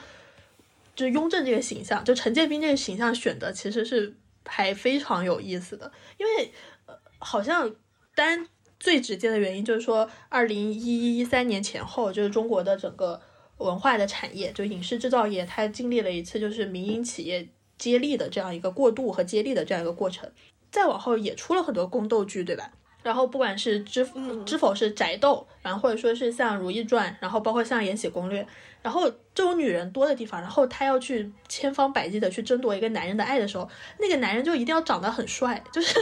[0.94, 4.14] 就是雍正这个形象，就陈建斌这个形象选的其实是
[4.46, 6.52] 还非常有意思的，因为
[6.86, 7.74] 呃，好像
[8.14, 8.46] 单
[8.78, 13.20] 最直接的原因就是说，二零一一一三年前后，就是中国的整个。
[13.60, 17.46] 文化的产业，就影视制造业，它经历了一次就是民营企业
[17.78, 20.28] 接力的这样一个过渡和接力的这样一个过程。
[20.70, 22.70] 再往后也出了很多宫斗剧，对吧？
[23.02, 24.06] 然后不管是知
[24.44, 28.42] 知否是宅斗，然后或者说是像《如懿传》，然后包括像《延禧攻略》，
[28.82, 33.68] 然后这种女人多的地方，然后她要去千方百计的去争夺一个男人的爱的时候，
[33.98, 35.98] 那个男人就一定要长得很帅，就是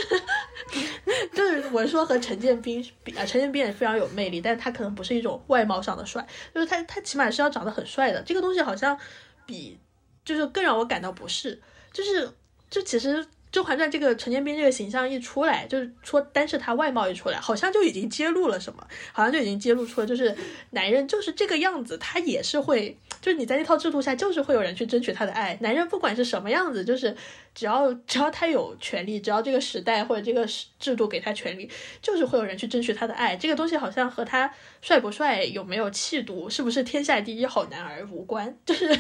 [1.35, 8.99] 就是我说和陈建斌比啊，陈建斌也非常有魅力，但他可能不是一种外貌上的帅，就是他他起码是要长得很帅的，这个东西好像
[9.45, 9.79] 比
[10.24, 11.61] 就是更让我感到不适，
[11.93, 12.31] 就是
[12.70, 13.24] 就其实。
[13.51, 20.36] 《甄嬛传》这个陈建斌这个形象一出来，就是说单是他外貌一出来，好像就已经揭露了什么，好像就已经揭露出了，就是
[20.70, 25.59] 男人就是这个样子，他也是会，就是你在那套制度下，就是会有人去争取他的爱。
[25.62, 27.16] 男人不管是什么样子，就是
[27.55, 30.47] 只要只要他有权利，只要这个时代或者这个
[30.79, 31.69] 制度给他权利，
[32.03, 33.35] 就是会有人去争取他的爱。
[33.35, 34.53] 这个东西好像和他
[34.83, 38.97] 帅不帅、有没有气度、是不是天下第一好男儿无关，就是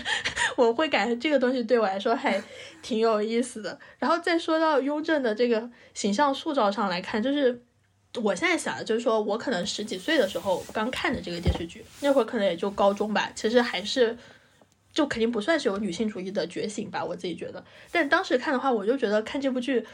[0.56, 2.42] 我会感觉这个东西对我来说还
[2.80, 3.78] 挺有意思的。
[3.98, 4.38] 然后再。
[4.38, 7.60] 说到雍正的这个形象塑造上来看，就是
[8.22, 14.16] 我现在想的，就是说我可能十几岁的时候刚看的这个电视剧，那会儿可能也就高中吧，其实还是
[14.92, 17.64] 就肯定不算是有女性主义的觉醒吧，我自己觉得。
[17.92, 19.86] 但当时看的话，我就觉得看这部剧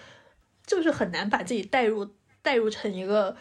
[0.66, 2.08] 就是很难把自己带入
[2.40, 3.36] 带入成一个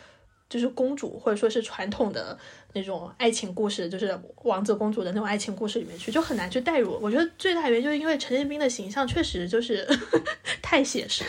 [0.49, 2.37] 就是公主或者说是传统的。
[2.73, 6.97] 那种爱情故事，就是王子公主的那种爱情故事里面去，就很难去代入。
[7.01, 9.87] 我觉得最大原因就是因为陈建斌的形象确实就是
[10.61, 11.23] 太写实，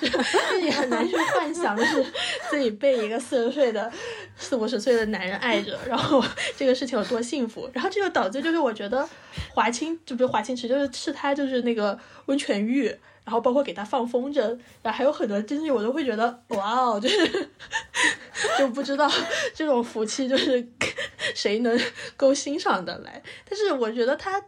[0.00, 2.04] 就你很难去幻想，就是
[2.50, 3.90] 自己被一个四十岁的、
[4.36, 6.22] 四五十岁的男人爱着，然后
[6.56, 7.68] 这个事情有多幸福。
[7.72, 9.08] 然后这就导致就是我觉得
[9.50, 12.94] 华清就不是华清池，就是是他就是那个温泉浴。
[13.24, 14.40] 然后包括给他放风筝，
[14.82, 17.48] 然后还有很多东西，我都会觉得哇哦，就是
[18.58, 19.10] 就不知道
[19.54, 20.66] 这种福气就是
[21.34, 21.80] 谁能
[22.16, 23.22] 够欣赏的来。
[23.48, 24.40] 但是我觉得他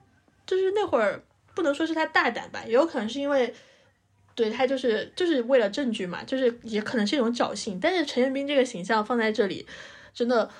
[0.46, 1.22] 就是那会儿
[1.54, 3.54] 不能说是他大胆吧，也有可能是因为
[4.34, 7.80] 对他就是就是为了证据嘛，就是也可能是一种侥幸。
[7.80, 9.66] 但是陈彦斌这个形象放在这里，
[10.12, 10.50] 真的。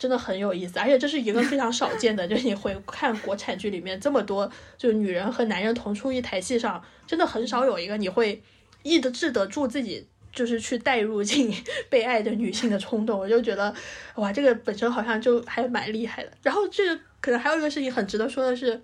[0.00, 8.42] 真的很有意思，而且这是一个非常少见的， 就是你会看国产剧里面这么多，就是女人和男人同出一台戏上，真的很少有一个你会
[8.82, 11.54] 抑制得住自己，就是去带入进
[11.90, 13.20] 被爱的女性的冲动。
[13.20, 13.74] 我就觉得，
[14.14, 16.32] 哇，这个本身好像就还蛮厉害的。
[16.42, 18.80] 然后这个可能还有一个事情很值得说的是，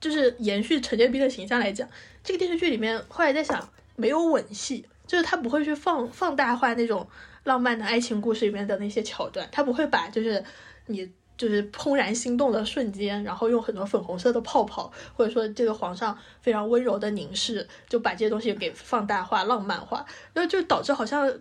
[0.00, 1.88] 就是延续陈建斌的形象来讲，
[2.24, 7.08] 这个电视剧里面后来在想，没有吻戏，就是他不会去放放大化那种。
[7.44, 10.44] 浪漫的爱情故事里面的那些桥段，他不会把就是
[10.86, 21.32] 你就是怦然心动的瞬间，然后用很多粉红色的泡泡，或者说这个皇上非常温柔的凝视，就把这些东西给放大化、浪漫化，然后就导致好像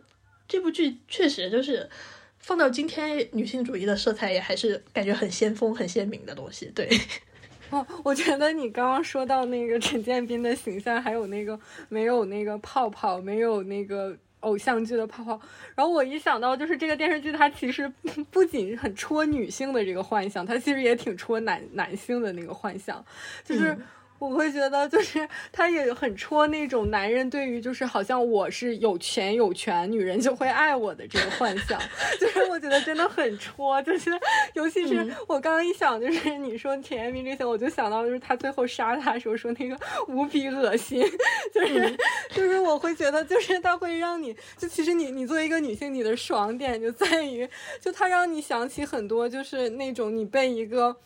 [0.47, 1.89] 这部剧确实就是
[2.37, 6.71] 放到今天女性主义的色彩也还是感觉很先锋、很鲜明的东西。
[6.75, 6.87] 对，
[7.71, 14.15] 哦，我觉得你刚刚说到那个陈建斌的形象，还有那个没有那个泡泡，没有那个。
[14.41, 15.39] 偶像剧的泡泡，
[15.75, 17.91] 然后我一想到就是这个电视剧，它其实
[18.31, 23.03] 不仅很戳女性的这个幻想，它其实也挺戳男男性的那个幻想，
[23.43, 23.77] 就是。
[24.19, 31.79] 我会觉得，就是他也很戳那种男人对于就是好像我是有钱有权，女人就会爱我的这个幻想，
[32.19, 33.81] 就是我觉得真的很戳。
[33.83, 34.09] 就是
[34.53, 34.95] 尤其是
[35.27, 41.03] 我刚刚一想，就是你说田彦斌这些，我就想到就是他最后杀他的时候说那个无比恶心，
[41.53, 41.97] 就是
[42.31, 47.47] 就是我会觉得就是他会让你就其实你你作为一个女性，你的爽点就在于
[47.79, 50.97] 就他让你想起很多就是那种你被一个。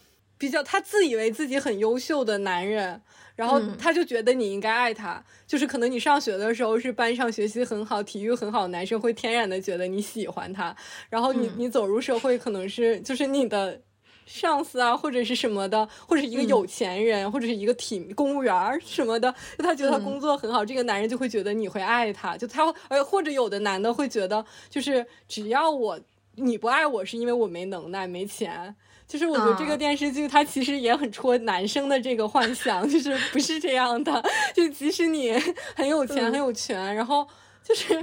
[0.41, 2.99] 比较他自以为自己很优秀的男人，
[3.35, 10.75] 然后他就觉得你应该爱他，就是可能你上学的时候是班上学习很好、体育很好的男生，会天然的觉得你喜欢他。
[11.11, 13.79] 然后你你走入社会，可能是就是你的
[14.25, 22.35] 上司啊，或者是什么的，或者是一个有钱人，或者是一个体公务员什么的，他觉得他工作很好，这个男人就会觉得你会爱他。
[22.35, 25.99] 就他呃，或者有的男的会觉得，就是只要我
[26.33, 28.75] 你不爱我，是因为我没能耐、没钱。
[29.11, 34.23] 就是我觉得这个电视剧它其实也很戳男生的这个幻想，就是 不是这样的。
[34.53, 35.33] 就即使你
[35.75, 37.27] 很有钱很有权，然后
[37.61, 38.01] 就是，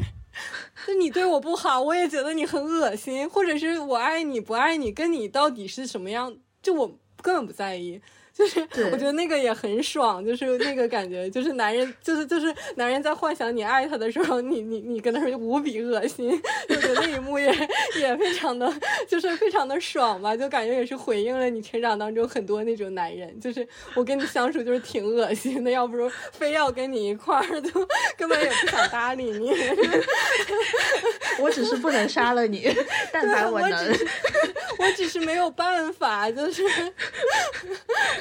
[0.87, 8.03] 就你对我不好，我也觉得你很恶心，或者是我爱你不爱你，跟你到底是什么样，就我根本不在意。
[8.39, 8.61] 就是
[8.93, 16.31] 我觉得那个也很爽，就是那个感觉，就是男人，就是就是男人在幻想你爱他的时候，你你你跟他说无比恶心，
[16.69, 17.53] 就觉得那一幕也
[17.99, 18.73] 也非常的，
[19.09, 23.67] 就是非常的爽吧，就感觉也是回应了你成长当中很多那种男人，就是
[23.97, 27.71] 我跟你相处就是挺恶心的，要不如非要跟你一块儿，就
[28.17, 29.51] 根本也不想搭理你。
[31.41, 32.73] 我只是不能杀了你，
[33.13, 33.97] 但凡我能，
[34.79, 36.63] 我只是没有办法，就是。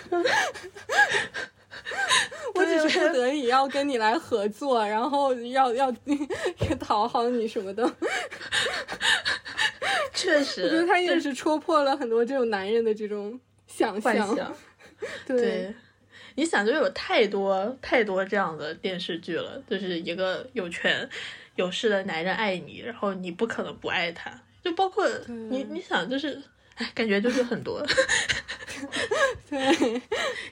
[2.56, 5.94] 我只是不得已要跟你来合作，然后要要
[6.80, 7.88] 讨好你什么的。
[10.14, 14.56] 确实，我觉得他也是戳破了很多这种男人的这种想象。
[15.28, 15.72] 对，
[16.36, 21.08] 你想，就有太多太多这样的电视剧了，就是一个有权
[21.56, 24.32] 有势的男人爱你，然后你不可能不爱他，
[24.64, 26.42] 就包括你，你想，就是，
[26.76, 27.86] 哎，感觉就是很多。
[29.50, 30.02] 对，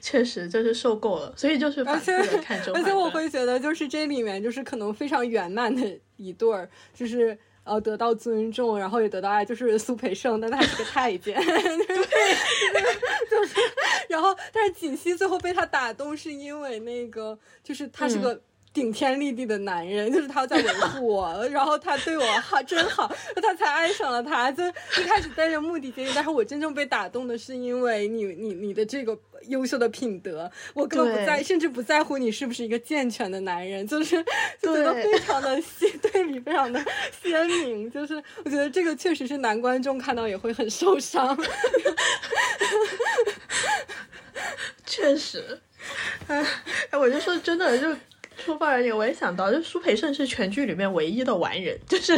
[0.01, 11.45] 确实就是受够了，所以就是反复的看而且我会觉得，就是这里面就是可能非常圆满的一对儿，就是呃得到尊重，然后也得到爱，就是苏培盛，但他是个太监， 对，
[13.29, 13.55] 就是，
[14.09, 18.41] 然后但是锦溪最后被他打动，是因为那个就是他是个。
[18.75, 23.09] 顶天立地的男人，就是他在维护我，然后他对我好真好，
[23.41, 24.51] 他才爱上了他。
[24.51, 29.17] 就一开始带着目的接近，但是我真正被打动的是因为你你你的这个
[29.47, 34.21] 优秀的品德，我根本不在，甚至不在乎你是不是一个健全的男人，就是
[34.61, 36.83] 就觉得非常的鲜对比，非常的
[37.23, 37.89] 鲜明。
[37.89, 41.35] 就是我觉得这个确实是男观众看到也会很受伤。
[44.85, 45.61] 确实，
[46.27, 46.45] 哎
[46.89, 47.95] 哎，我就说真的就。
[48.37, 52.17] 说放人我也想到，就苏培盛是全剧里面唯一的完人，就是，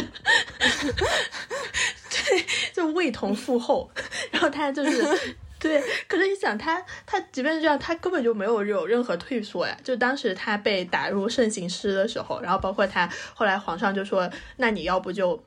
[2.10, 3.90] 对，就味同父后。
[4.30, 9.76] 然后他就是，对，可是你想他，他即便是这样，他根本就没有有任何退缩呀。
[9.82, 15.42] 就当时他被打入慎刑师的时候，然后包括他后来皇上就说，那你要不就。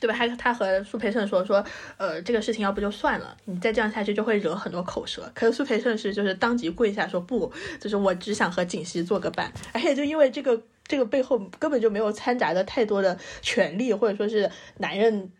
[0.00, 0.14] 对吧？
[0.14, 1.64] 他他和苏培盛说说，
[1.96, 5.30] 呃，这个事情要不就算了，你再这样下去就会惹很多口舌。
[5.34, 15.32] 可是苏培盛是就是当即跪下说不，就是我只想和锦溪做个伴，而且就因为这个这个背后根本就没有掺杂的太多的权利，或者说是男人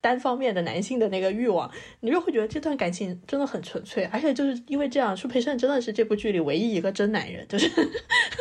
[0.00, 4.04] 单方面的男性的那个欲望，你就会觉得这段感情真的很纯粹。
[4.12, 7.68] 而且就是因为这样，苏培盛真的是这部剧里唯一一个真男人，就是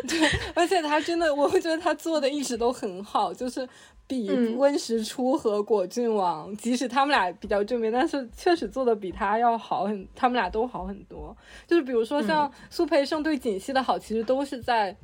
[0.08, 3.68] 对，而且他真的，我会觉得他做的一直都很好，就是。
[4.06, 11.36] 比温实初和果郡王，即使他们俩比较正面，但是确实做的比他要好很，他们俩都好很多。
[11.66, 14.96] 就是比如说像苏培盛对锦溪的好，其实都是在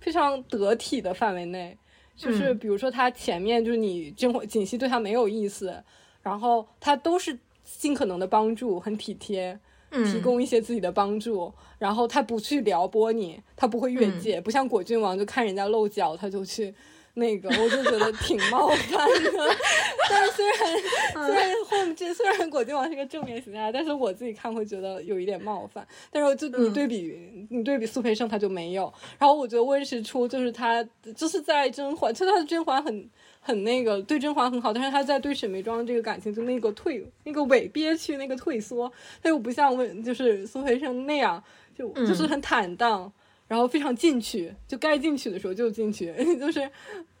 [0.00, 1.78] 非常得体的范围内。
[2.16, 4.10] 就是比如说他前面就是你
[4.48, 5.72] 锦溪对他没有意思，
[6.20, 9.56] 然后他都是尽可能的帮助，很体贴，
[9.90, 16.74] 提供一些自己的帮助，然后他不去撩拨你，他不会越界，不像果郡王就看人家露脚他就去。
[17.18, 19.30] 那个我就觉得挺冒犯的，
[20.08, 20.78] 但是虽然
[21.26, 25.86] 虽然后这虽然果郡王是个正面形象，但是我自己看会觉得有一点冒犯。
[26.10, 30.82] 但是就你对比你对比苏培盛他就没有，然后我觉得温实初就是他
[31.16, 33.10] 就是在甄嬛，其实他的甄嬛很
[33.40, 38.90] 很那个对甄嬛很好，但是他在对沈眉庄这个感情就那个退那个伪憋屈那个退缩，
[39.22, 41.42] 他又不像温就是苏培盛那样
[41.76, 43.12] 就就是很坦荡。
[43.48, 46.70] 然后非常进取，就该进取的时候就进去， 就是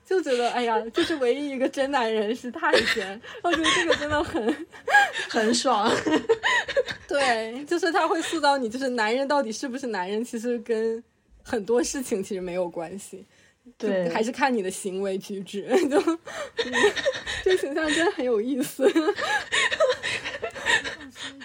[0.04, 4.66] 就觉得哎呀，就是唯一一个真男人是太监， 我觉得这个真的很
[5.30, 5.90] 很爽。
[7.08, 11.02] 对，就是他会塑造你，就是男人到底是不是男人，其实跟
[11.42, 13.24] 很多事情其实没有关系，
[13.78, 15.62] 对，还是看你的行为举止。
[15.88, 15.98] 就
[17.42, 18.86] 这形象真的很有意思。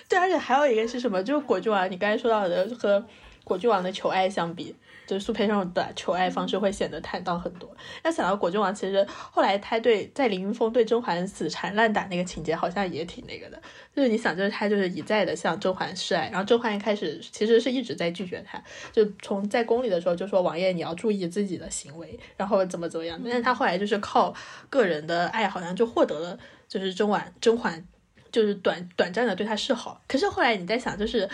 [0.09, 1.23] 对，而且还有一个是什么？
[1.23, 3.05] 就是果郡王，你刚才说到的和。
[3.43, 4.75] 果郡王的求爱相比，
[5.05, 7.69] 就是苏培盛的求爱方式会显得坦荡很多。
[8.03, 13.61] 那想到果郡王，其实后来他对在凌云峰对甄嬛死缠烂打那个情节，好像也挺那个的。
[13.93, 23.19] 就是你想，就是他就是一再的向甄嬛示爱，然后甄嬛一开始其实是一直在拒绝他，就从在宫里的时候就说王爷你要注意自己的行为，然后怎么怎么样。
[23.23, 24.33] 但是他后来就是靠
[24.69, 26.39] 个人的爱，好像就获得了
[26.69, 27.85] 就是甄嬛甄嬛
[28.31, 30.01] 就是短短暂的对他示好。
[30.07, 31.29] 可是后来你在想，就是。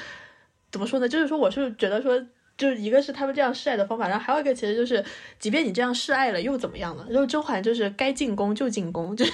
[0.72, 1.08] 怎么说呢？
[1.10, 2.20] 就是说，我是觉得说，
[2.58, 5.04] 就是一个是他们这样示爱的方法，然后还有一个其实就是，
[5.40, 7.06] 即便你这样示爱了，又怎么样呢？
[7.10, 9.32] 然后甄嬛就是该进宫就进宫，就是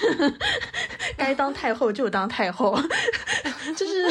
[1.18, 2.74] 该当太后就当太后，
[3.76, 4.08] 就是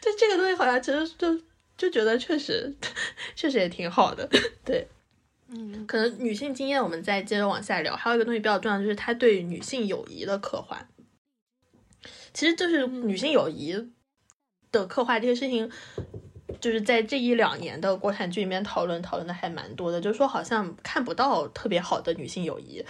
[0.00, 1.40] 就这个东西好像其实就
[1.78, 2.74] 就觉得确实
[3.34, 4.28] 确实也挺好的，
[4.64, 4.86] 对，
[5.48, 10.88] 嗯，可能女性经验我们再接着往下聊，还有一个东西比较重要，就是她对女性友谊的刻画，
[12.34, 13.76] 其实就是女性友谊
[14.72, 15.70] 的刻画这些事情。
[16.60, 22.84] 就是在这一两年的国产剧里面讨论讨论的还蛮多的，就是说好像看不到特别好的女性友谊，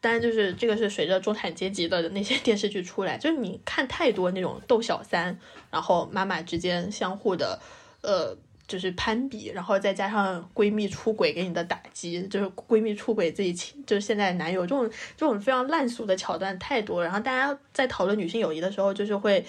[0.00, 5.38] 当然就是这个是随着中产阶级的那些 电视剧出来，就是你看太多那种斗小三，
[5.70, 7.60] 然后妈妈之间相互的，
[8.02, 8.36] 呃，
[8.66, 19.44] 就是攀比，然后再加上闺蜜出轨给你的打击，就是闺蜜出轨自己亲，就是现在男友这种这种非常烂俗的桥段太多，然后大家在讨论女性友谊的时候，就是会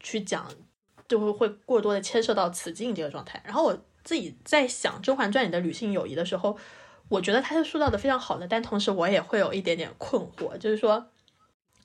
[0.00, 0.46] 去讲。
[1.12, 6.56] 就会会过多的牵涉到雌竞这个状态，然后我自己在想《甄嬛传》里的女性友谊的时候，
[7.10, 11.06] 我觉得它是塑造的非常好的，但同时我也会有一点点困惑，就是说，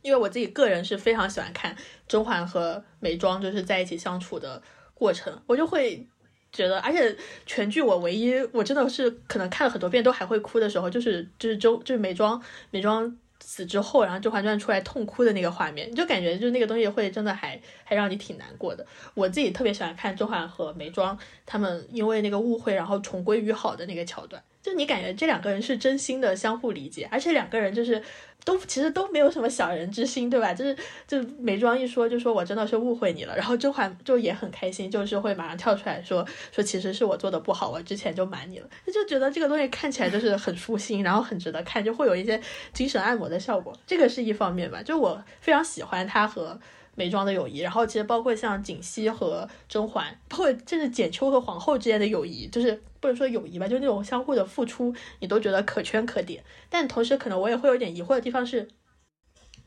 [0.01, 1.75] 因为我自己个人是非常喜欢看
[2.07, 4.63] 甄嬛和眉庄就是在一起相处的
[4.93, 6.07] 过程，我就会
[6.53, 13.17] 觉得，而且全剧我唯一我真的是可能看了很多遍都还会哭的时候，就是就是周就是眉庄眉庄。
[13.47, 18.85] 死之后，然后《甄嬛传》出来痛哭的那个画面，就感觉就那个东西会真的还还让你挺难过的。
[19.13, 28.03] 我自己特别喜欢看甄嬛和眉庄他们因为那个误会然后重归于好的那个桥段，就你感觉这两个人是真心的相互理解，而且两个人就是。
[28.45, 30.53] 都其实都没有什么小人之心，对吧？
[30.53, 30.73] 就是
[31.05, 33.35] 就美妆一说，就说我真的是误会你了。
[33.35, 38.69] 然后甄嬛就也很开心，就是会马上跳出来说说其实是我做的不好，我之前就瞒你了。
[38.85, 42.39] 就觉得这个东西看起来就是很舒心，然后很值得看，就会有一些
[42.71, 43.77] 精神按摩的效果。
[43.85, 46.57] 这个是一方面吧，就我非常喜欢他和。
[46.99, 56.43] 美妆的友谊，然后其实包括像锦汐和甄嬛，包括甚至简秋和皇后之间的友谊，就是不能说友谊吧，就那种相互的付出，你都觉得可圈可点。
[56.69, 58.67] 但同时，可能我也会有点疑惑的地方是，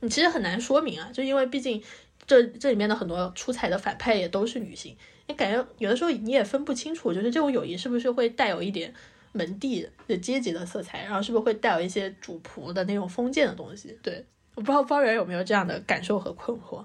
[0.01, 1.83] 你其实很难说明啊，就因为毕竟
[2.27, 8.93] 这这里面的很多出彩的反派也都是女性，你感觉有的时候你也分不清楚，就是这种友谊是不是会带有一点
[9.33, 13.99] 门第的阶级的色彩，然后是不是会带有一些主仆的那种封建的东西？
[14.03, 14.25] 对，
[14.55, 16.85] 我不知道方圆有没有这样的感受和困惑。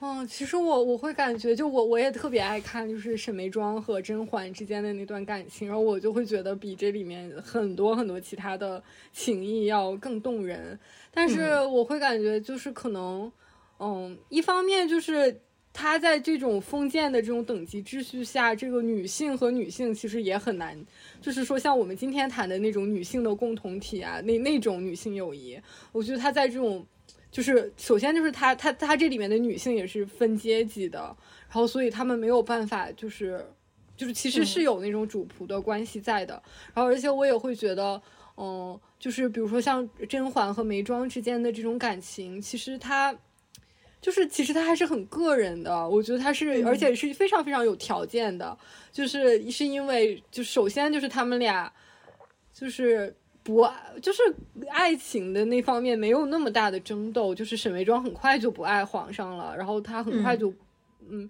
[0.00, 8.80] 嗯，其实我我会感觉，就我我也特别爱看，就是沈眉庄和甄嬛之间的那段感情，然后我就会觉得比这里面很多很多其他的
[9.12, 10.78] 情谊要更动人。
[11.10, 13.32] 但是我会感觉，就是可能，
[13.80, 15.40] 嗯，一方面就是
[15.72, 20.78] 她在这种封建的这种等级秩序下，这个女性和女性其实也很难，
[21.20, 26.86] 就是说像我们今天谈的那种女性的共同体啊，那那种女性友谊，我觉得她在这种。
[27.30, 33.46] 就是首先就是他他他这里面的女性也是分阶级的，然后所以他们没有办法就是
[33.96, 38.00] 就是其实是有那种主仆的关系在的，然后而且我也会觉得，
[38.36, 43.14] 嗯，就是比如说像甄嬛和眉庄之间的这种感情，其实他
[44.00, 48.56] 就是其实他还是很个人的，我觉得他是而且是非常非常有条件的，
[48.90, 51.70] 就是是因为就首先就是他们俩
[52.52, 53.14] 就是。
[53.48, 53.66] 不，
[54.02, 54.22] 就是
[54.68, 60.52] 爱情的那方面没有那么大的争斗，就是沈眉庄很快就不爱皇上了，然后他很快就，
[61.08, 61.26] 嗯，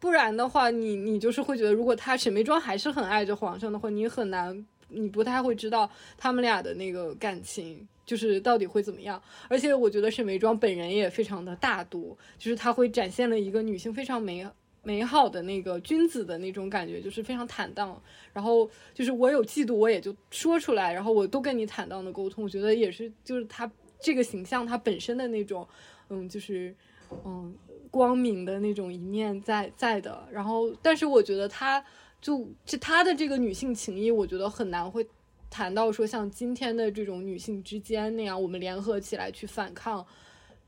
[0.00, 9.22] 不然的话，你你就是会觉得，如果他沈眉庄还是很爱着皇上的话，你很难，你不太会知道他们俩的那个感情就是到底会怎么样。
[9.48, 14.48] 而且我觉得沈眉庄本人也非常的大度，就是他会展现了一个女性非常美。
[14.88, 18.00] 美好的那个君子的那种感觉，就是非常坦荡。
[18.32, 20.94] 然后就是我有嫉妒，我也就说出来。
[20.94, 23.70] 然后我都跟你坦荡的沟通，我觉得也是，就是他
[24.00, 25.68] 这个形象，他本身的那种，
[26.08, 26.74] 嗯，就是
[27.22, 27.54] 嗯
[27.90, 30.26] 光明的那种一面在在的。
[30.32, 31.84] 然后，但是我觉得他
[32.22, 35.06] 就就他的这个女性情谊，我觉得很难会
[35.50, 40.06] 谈到说像今天的这种女性之间那样，我们联合起来去反抗，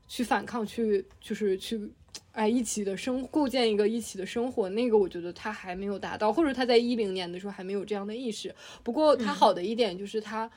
[0.07, 1.91] 去反抗，去就是去。
[2.31, 8.55] 哎，一起的生构建一个一起的生活，那个我觉得他还没有达到，或者他在一零年的时候还没有这样的意识。
[8.83, 10.49] 不过他好的一点就是他，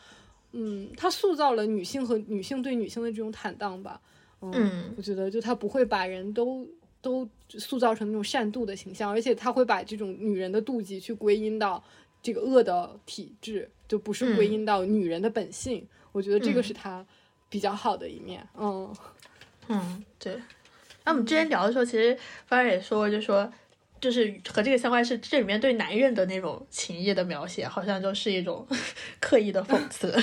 [0.53, 4.01] 嗯，他塑造了女性和女性对女性的这种坦荡吧。
[4.41, 6.65] 嗯，我觉得就他不会把人都
[7.01, 11.83] 都塑造成那种善妒的形象，而且他会把这种女人的妒忌去归因到
[12.23, 15.85] 这个恶的体质，就不是归因到女人的本性。
[16.13, 17.05] 我觉得这个是他
[17.49, 18.47] 比较好的一面。
[18.57, 18.95] 嗯
[19.69, 20.41] 嗯，对。
[21.05, 23.51] 那我们之前聊的时候，其实方儿也说，就说
[24.01, 28.67] 就是和这个相关是这里面对男人的那种情谊的描写，好像就是一种
[29.21, 30.13] 刻意的讽刺。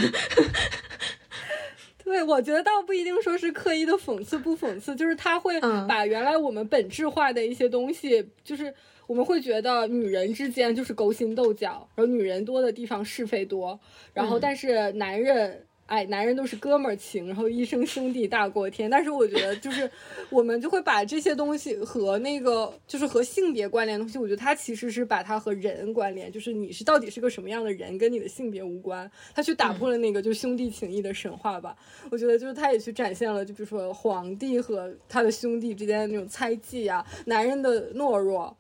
[2.04, 8.74] 对，我觉得倒不一定说是刻意的讽刺不讽刺，就是他会把原来我们本质化的一些东西，就是
[9.08, 13.80] 我们会觉得女人之间就是勾心斗角，然后女人多的地方是非多，
[14.14, 15.68] 然后但是男人。
[15.92, 18.89] 哎，男人都是哥们儿情，然后一生兄弟大过天。
[18.89, 19.92] 但是我觉得，就是
[20.32, 29.12] 我们就会把这些东西和那个，就是和性别关联的东西，我觉得它其实是把它和人关联，就是你是到底是个什么样的人，跟你的性别无关。
[29.36, 31.76] 他去打破了那个就兄弟情谊的神话吧。
[32.10, 38.56] 我觉得就是他也去展现了，就比如说皇帝和他的兄弟之间的那种猜忌啊，男人的懦弱。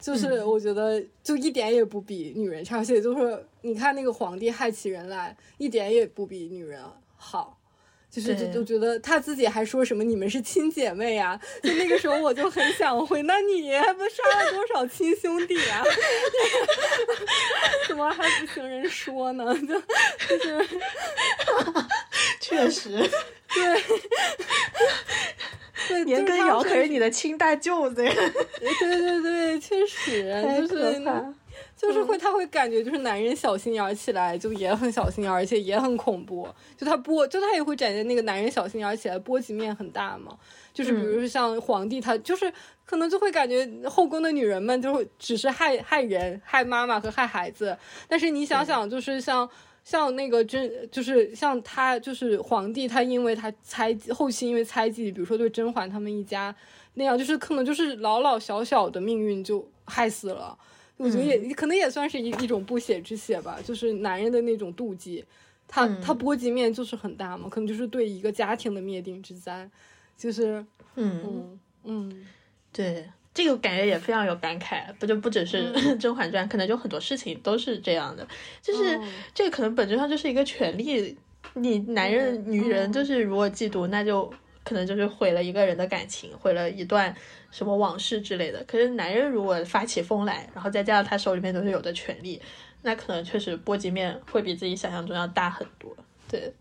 [0.00, 6.82] 就是我觉得就一点也不比女人差，而且就是你看那个皇帝害起人来，一点也不比女人
[7.16, 7.58] 好，
[8.10, 15.84] 就是就就觉得他自己还说什么你们是亲姐妹啊，就那个时候我就很想回，那你还不杀了多少亲兄弟啊？
[17.86, 19.54] 怎么还不听人说呢？
[19.60, 20.68] 就就是，
[22.40, 22.88] 确实，
[23.52, 23.82] 对。
[25.88, 28.12] 对，年羹尧可是你的亲大舅子呀！
[28.60, 30.22] 对对对，确实
[30.58, 31.02] 就是，
[31.76, 36.48] 就是会他会感觉就是男人小心眼起来就也很小心眼，而且也很恐怖。
[36.76, 40.36] 就他波，就他也会展现那个男人小心眼起来波及面很大嘛。
[40.72, 42.52] 就是比如说像皇帝，他就是
[42.84, 47.76] 可能就会感觉后宫的女人们就会只是害害人、害妈妈和害孩子。
[48.06, 49.48] 但是你想想，就是像
[49.90, 56.54] 像那个甄，就是像他就是皇帝，他因为他猜忌，后期因为猜忌，比如说对甄嬛他们一家
[56.94, 60.56] 那样，就是可能就是老老小小的命运就害死了。
[60.96, 65.24] 我觉得也可能也算是一一种不血之血吧，就是男人的那种妒忌，
[65.66, 69.68] 他他波及面就是很大嘛，可能就是对一个家庭的灭顶之灾。
[70.16, 70.64] 就是，
[70.94, 72.26] 嗯嗯，
[72.72, 78.26] 对，这个感觉也非常有感慨，不就不只是《甄嬛传》，可能就很多事情都是这样的，
[78.60, 79.00] 就是
[79.32, 81.16] 这个可能本质上就是一个权利，
[81.54, 84.28] 你男人女人就是如果嫉妒，那就
[84.64, 87.14] 可能就是毁了一个人的感情，毁了一段
[87.52, 88.64] 什么往事之类的。
[88.64, 92.42] 可是男人如果发起疯来，然后再加上他手里面都是有的权利，
[92.82, 95.96] 那可能确实波及面会比自己想象中要大很多，
[96.28, 96.52] 对。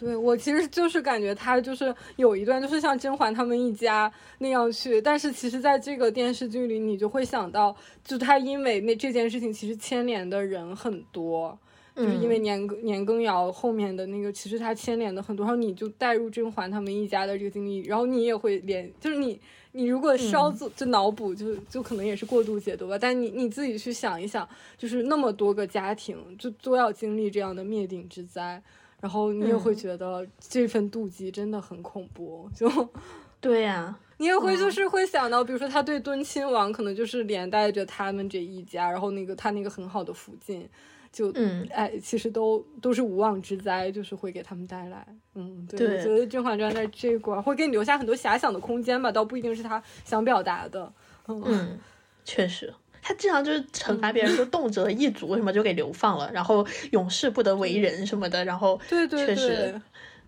[0.00, 11.58] 对我其实就是感觉他就是有一段就是像甄嬛他们一家那样去，但是其实在这个电视剧里，你就会想到，就他因为那这件事情其实牵连的人很多，
[11.94, 19.38] 就是因为年年羹尧后面的那个，其实他牵连的很多，然后你就带入甄嬛他们一家的这个经历，然后你也会连，就是你
[19.72, 24.48] 你如果稍作就脑补，就就可能也是过度解读吧，但你你自己去想一想，
[24.78, 28.62] 就是那么多个家庭就都要经历这样的灭顶之灾。
[29.00, 32.68] 然后你也会觉得这份妒忌真的很恐怖，就，
[33.40, 40.68] 对呀，你也会就是会想到，比如说他对敦亲王可能就是连带着他们这一家，然后那个他那个很好的福晋，
[41.10, 41.66] 就嗯。
[41.72, 50.92] 哎，其实都都是无妄之灾，就是会给他们带来，嗯，对，我觉得《甄嬛传》在这关会给你留下很多遐想的空间吧，倒不一定是他想表达的，
[51.26, 51.78] 嗯，
[52.24, 52.74] 确实。
[53.02, 59.80] 他经常就是惩罚别人，说动辄一族什么就给流放了，然后永世不得为人什么的，然后对对确实，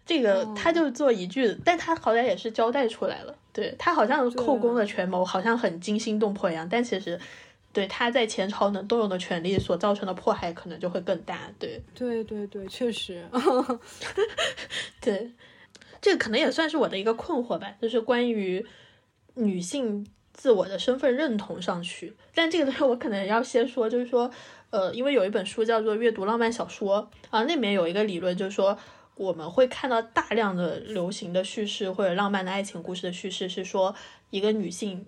[0.07, 7.21] 这个他就做一句，但他好歹也是交代出来了，对他好像后宫的权谋好像很惊心动魄一样，但其实
[7.73, 11.81] 对他在前朝能动用的权力所造成的迫害可能就会更大，对。
[11.95, 13.25] 对对对，确实，
[15.01, 15.31] 对，
[16.01, 18.65] 这个可能也算是我的一个困惑吧，就是关于
[19.35, 20.07] 女性。
[20.33, 24.31] 自我的身份认同上去，但这个东西我可能要先说，就是说，
[24.71, 28.77] 呃，因为有一本书叫做《阅读浪漫小说》啊，那里面有一个理论，就是说
[29.15, 33.95] 我们会看到大量的流行的叙事或者浪漫的爱情故事的叙事，是说
[34.31, 35.07] 一个女性，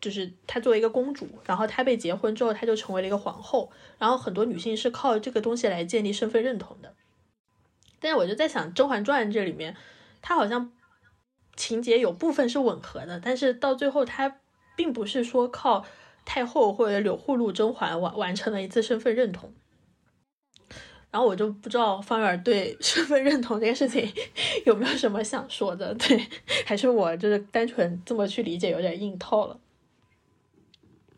[0.00, 6.94] 就是她作为一个公主，然后她被结婚之后，她就成为了一个皇后，然后很多女性是靠这个东西来建立身份认同的。
[8.00, 9.76] 但是我就在想，《甄嬛传》这里面，
[10.22, 10.72] 它好像
[11.54, 14.38] 情节有部分是吻合的，但是到最后它。
[14.76, 15.84] 并不是说靠
[16.24, 19.52] 太后或者柳护禄甄嬛完完成了一次身份认同，
[21.10, 24.12] 然后我就不知道方圆对身份认同这件事情
[24.66, 25.94] 有没有什么想说的？
[25.94, 26.26] 对，
[26.64, 29.58] 还是我就是单纯这么去理解有点硬套了。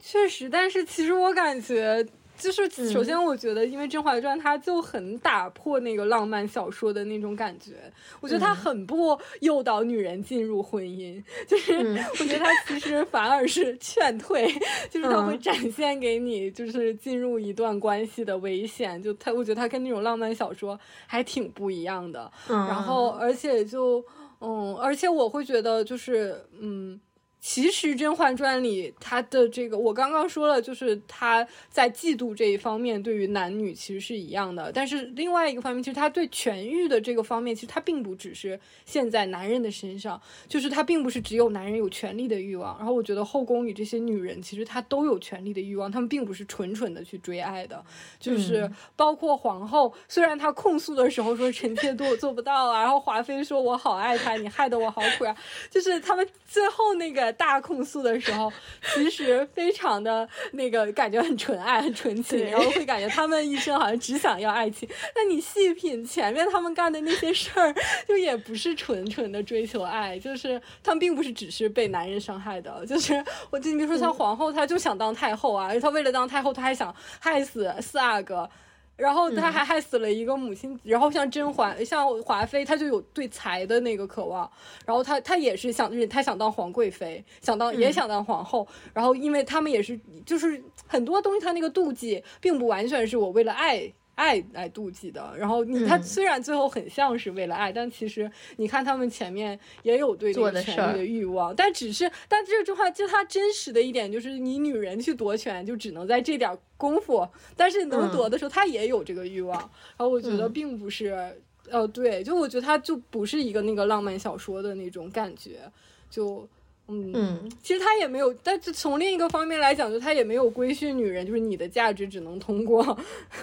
[0.01, 2.07] 确实，但是其实我感觉。
[2.37, 7.73] 就是首先，我觉得，因为《甄嬛传》它就很打破那个浪漫小说的那种感觉，
[8.21, 11.73] 我觉得它很不诱导女人进入婚姻， 就是
[12.19, 14.53] 我觉得它其实反而是劝退，
[14.91, 19.03] 就是它会展现给你，就是进入一段关系的危险。
[19.03, 22.31] 就它，我觉得它跟那种浪漫小说还挺不一样的。
[22.49, 24.05] 然后，而且就，
[24.41, 27.01] 嗯，而且我会觉得，就是，嗯。
[27.47, 34.73] 其实《甄嬛传》里，他的这个我刚刚说了，就是他在嫉妒这一方面，对于男女其实是一样的。
[34.73, 40.19] 但是另外一个方面，其实他对权欲的这个方面，其实他并不只是现在男人的身上，
[40.49, 42.79] 就是他并不是只有男人有权利的欲望。
[42.79, 47.85] 然后我觉得后宫里这些女人，其实她都有权利的欲望，她们并不是纯纯的去追爱的。
[48.19, 55.37] 就是包括皇后，虽然她控诉的时候说臣妾做做不到啊，然后华妃说我好爱他，你害得我好苦呀，
[55.71, 57.34] 就是他们最后那个。
[57.35, 58.53] 大控诉的时候，
[58.95, 64.89] 其实非常的那个感觉很纯爱、很纯情，然后会感觉他们一生好像只想要爱情。
[65.15, 67.75] 那你细品前面他们干的那些事儿，
[68.09, 72.85] 就也不是纯纯的追求爱，就是他们并不是只是被男人伤害的。
[72.87, 78.49] 就是我就你比如说像皇后，她就想当太后啊，而且她为了当太后，她还想害死四阿哥。
[78.97, 84.49] 然后他还害死了一个母亲，然后像甄嬛、像华妃，她就有对财的那个渴望，
[84.87, 95.35] 然后她她也是想，她想当皇贵妃，想当也想当皇后，然后因为他们也是，就是很多东西，她那个妒忌并不完全是我为了爱爱来妒忌的。
[95.37, 109.59] 然后你他虽然最后很像是为了爱，但其实你看他们前面也有对这个权利的欲望，但只是但这句话就他真实的一点就是你女人去夺权就只能在这点功夫，但是能夺的时候他也有这个欲望。
[109.59, 111.37] 然后我觉得并不是，
[111.71, 115.61] 呃，对，就我觉得他就不是一个那个浪漫小说的那种感觉，
[116.09, 116.49] 就。
[116.87, 122.97] 嗯，其实他也没有，但是从另一个方面来讲，就他也没有规训女人，就是你的价值只能通过，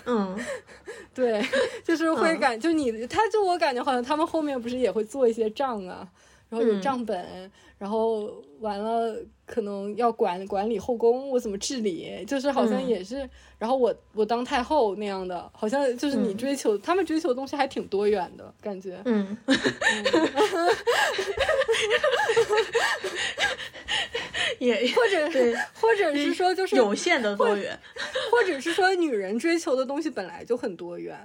[0.06, 0.38] 嗯，
[1.14, 1.44] 对，
[1.84, 6.08] 就是会感，就你，他就我感觉好像他们后面不是也会做一些账啊。
[6.52, 12.26] 然后有账本，然后完了可能要管管理后宫，我怎么治理？
[12.28, 13.28] 就是好像也是，
[13.58, 19.02] 然后我我当太后那样的，好像就是你追求他们追求的东西还挺多元的感觉。
[19.06, 19.38] 嗯，
[24.60, 25.30] 也或者
[25.74, 27.80] 或者是说就是有限的多元，
[28.30, 31.18] 或者是说女人追求的东西本来就很多元。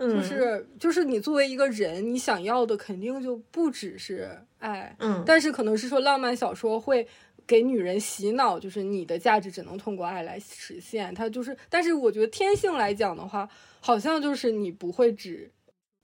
[0.00, 7.06] 就是就是你作为一个人，你想要的肯定就不只是爱，嗯，但是可能是说浪漫小说会
[7.46, 11.14] 给女人洗脑，就是你的价值只能通过爱来实现。
[11.14, 13.46] 它就是，但是我觉得天性来讲的话，
[13.80, 15.50] 好像就是你不会只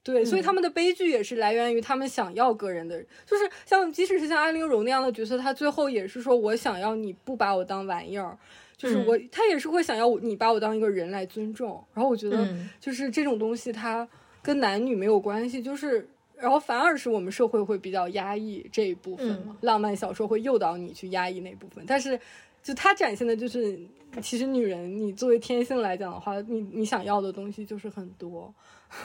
[0.02, 8.38] 对，所以他们的悲剧也是来源于他们想要个人的，就是像即使是像安陵容那样的角色，他最后也是说我想要你不把我当玩意儿。
[8.76, 12.46] 就是我，他也是会想要你把我当一个人来尊重，然后我觉得
[12.78, 14.06] 就是这种东西，它
[14.42, 16.06] 跟男女没有关系，就是
[16.36, 22.20] 然后反而是我们社会会比较压抑这一部分嘛，浪漫小说会诱导你去压抑那部分，但是
[22.62, 23.78] 就它展现的就是，
[24.20, 28.52] 其实女人你作为天性来讲的话，你你想要的东西就是很多，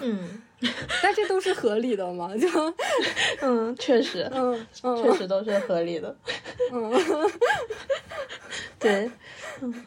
[0.02, 0.42] 嗯，
[1.02, 2.48] 但这都是合理的嘛， 就
[3.42, 6.16] 嗯，确实，嗯，确实都是合理的，
[6.72, 6.92] 嗯，
[8.80, 9.12] 对。
[9.62, 9.86] 嗯，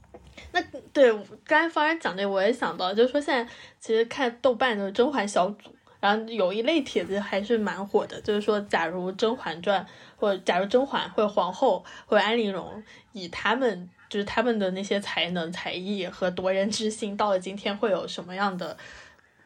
[0.53, 1.12] 那对
[1.45, 9.82] 刚才方然讲这，我也想到，就是说现在其实看豆瓣的甄嬛小组，然后有一类帖子还是蛮火的，就是说，假如《甄嬛传》
[10.16, 12.82] 或者假如甄嬛或者皇后或者安陵容
[13.12, 18.76] 以他们就是他们的那些才能、才艺和夺人之心，到了今天会有什么样的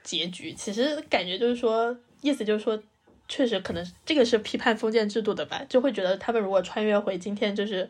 [0.09, 0.55] 结局？
[0.55, 2.81] 其实感觉就是说，意思就是说，
[3.29, 7.89] 确实可能这个是批判封建制度的吧，就会觉得他们如果穿越回今天，就是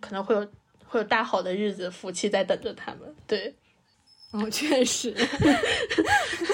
[0.00, 0.46] 可能会有。
[0.92, 3.02] 会有大好的日子，福气在等着他们。
[3.24, 3.54] 对，
[4.32, 5.14] 哦，确实，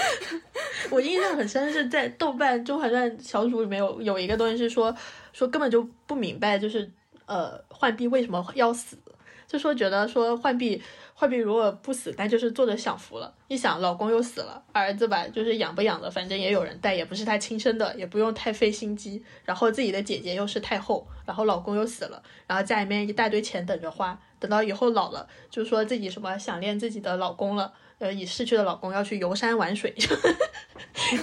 [0.92, 4.94] 我印象很深，是在豆瓣《甄嬛传》小组里面有有一个东西是说
[5.32, 6.86] 说根本就不明白，就是
[7.24, 8.98] 呃，浣碧为什么要死，
[9.46, 10.82] 就说觉得说浣碧。
[11.18, 13.32] 浣碧如果不死，那就是坐着享福了。
[13.48, 19.24] 一想老公又死了，儿子吧，就是养不养的，反正也有人带，也不是他亲生的，也不用太费心机。
[19.46, 29.90] 然后自己的姐姐又是太后，然后老公又死了，然后家里面一大堆钱等着花，等到以后老了，就说自己什么想念自己的老公了，呃，已逝去的老公要去游山玩水，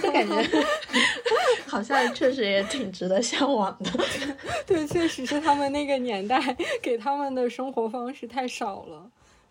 [0.02, 0.66] 就感觉
[1.66, 3.90] 好像确实也挺值得向往的。
[4.66, 6.40] 对，确实是他们那个年代
[6.82, 9.08] 给他们的生活方式太少了。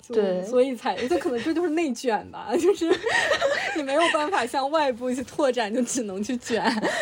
[0.09, 2.91] 对，所以才就可能这就是内卷吧， 就是
[3.77, 6.61] 你没有办法向外部去拓展，就只能去卷，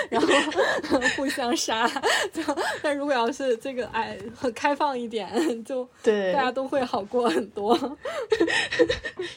[0.09, 0.27] 然后
[1.17, 1.87] 互相杀。
[2.31, 2.43] 就
[2.81, 5.29] 但如果要是这个哎很开放一点，
[5.65, 7.75] 就对大家都会好过很多。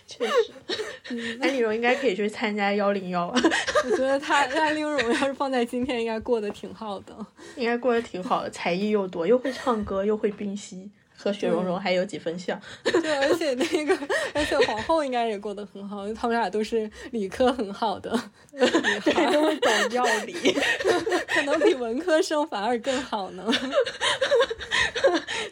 [0.06, 3.28] 确实， 安陵容应该可以去参加幺零幺。
[3.28, 7.14] 我觉得他安陵容要是放在今天，应该过得挺好的，
[7.56, 10.90] 应该过得挺好的，才艺又多，又会唱歌，又会冰溪。
[11.16, 13.96] 和雪融融还有几分像， 对，而且那个，
[14.34, 18.10] 而且皇后应该也过得很好，因为他们俩都是理科很好的，
[18.52, 20.34] 对，都会懂药理，
[21.28, 23.44] 可能比文科生反而更好呢。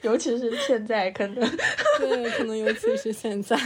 [0.03, 1.57] 尤其是现在，可能，
[1.99, 3.57] 对，可能尤其是现在，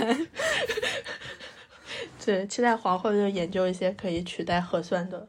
[2.24, 5.26] 对，期待皇后就研究一些可以取代核酸的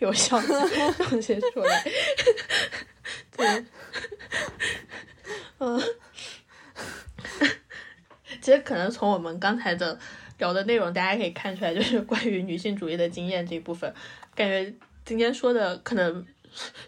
[0.00, 0.68] 有效的
[1.08, 1.84] 东西出来，
[3.36, 3.64] 对。
[5.58, 5.80] 嗯，
[8.42, 9.98] 其实可能从我们刚才的
[10.38, 13.92] 聊的内容，大家可以看出来，就是关于女性主义的经验这一部分，
[14.34, 16.26] 感觉今天说的可能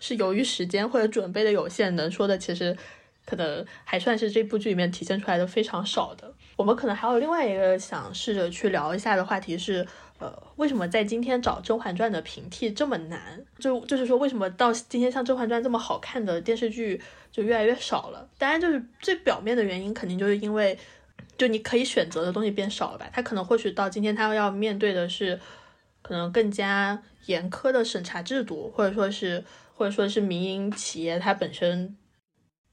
[0.00, 2.76] 是由于时间或者准备的有限，能说的其实
[3.24, 6.34] 可能还算是这部剧里面体现出来的非常少的。
[6.56, 9.86] 我们可能还有另外一个想试着去聊一下的话题是。
[10.18, 13.44] 呃，为什么在今天找《甄嬛传》的平替这么难？
[13.60, 17.00] 就就是说，为什么到今天像《甄嬛传》这么好看的电视剧
[17.30, 18.28] 就越来越少了？
[18.36, 20.76] 当然，就是最表面的原因，肯定就是因为，
[21.36, 23.08] 就你可以选择的东西变少了吧？
[23.12, 25.38] 他可能或许到今天，他要面对的是
[26.02, 29.44] 可能更加严苛的审查制度，或者说是
[29.76, 31.96] 或者说是民营企业，它本身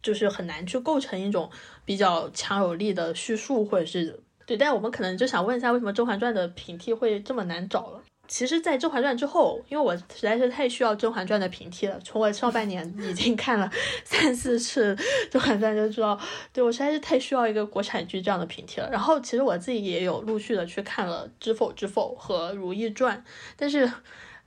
[0.01, 1.51] 就是很难去构成一种
[1.85, 4.23] 比较强有力的叙述，或者是。
[4.45, 8.01] 对，但我们可能就想问一下，为什么《甄嬛传》的平替会这么难找了？
[8.27, 13.69] 其实，在《甄嬛传》之后，因为我实在是太需要《甄嬛传》的平替了，从我上半年已经看了
[14.03, 14.95] 三四次
[15.29, 16.19] 《甄嬛传》，就知道，
[16.51, 18.89] 对我实在是太需要一个国产剧这样的平替了。
[18.91, 23.15] 然后，其实我自己也有陆续的去看了《知否知否》和《如懿传》，
[23.55, 23.91] 但是，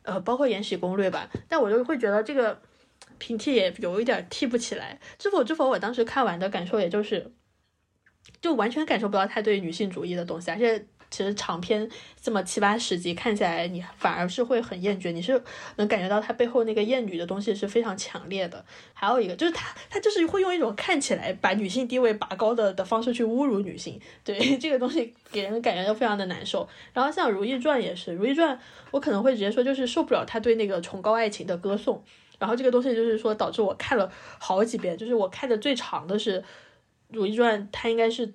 [0.02, 2.60] 呃，包括《延禧攻略》吧，但我就会觉得这个
[3.18, 4.98] 平替也有一点替不起来。
[5.22, 7.30] 《知否知否》我当时看完的感受也就是，
[8.40, 10.84] 就完全感受不到他对女性主义的东西，而且。
[11.10, 11.88] 其实长篇
[12.20, 15.42] 这么七八十集看起来，你反而是会很厌倦，你是
[15.76, 18.62] 能感觉到他背后那个厌女的东西是非常强烈的。
[18.92, 26.68] 还有一个就是他，他就是会用一种看起来把女性地位拔高的的方式去侮辱女性，对 这个东西给人感觉就非常的难受。
[26.92, 28.54] 然后像《如懿传》也是，《如懿传》
[28.90, 32.04] 我可能会直接说就是受不了他对那个崇高爱情的歌颂，
[32.38, 36.42] 然后这个东西就是说导致我看了好几遍，就是我看的最长的是
[37.10, 38.34] 《如懿传》，他应该是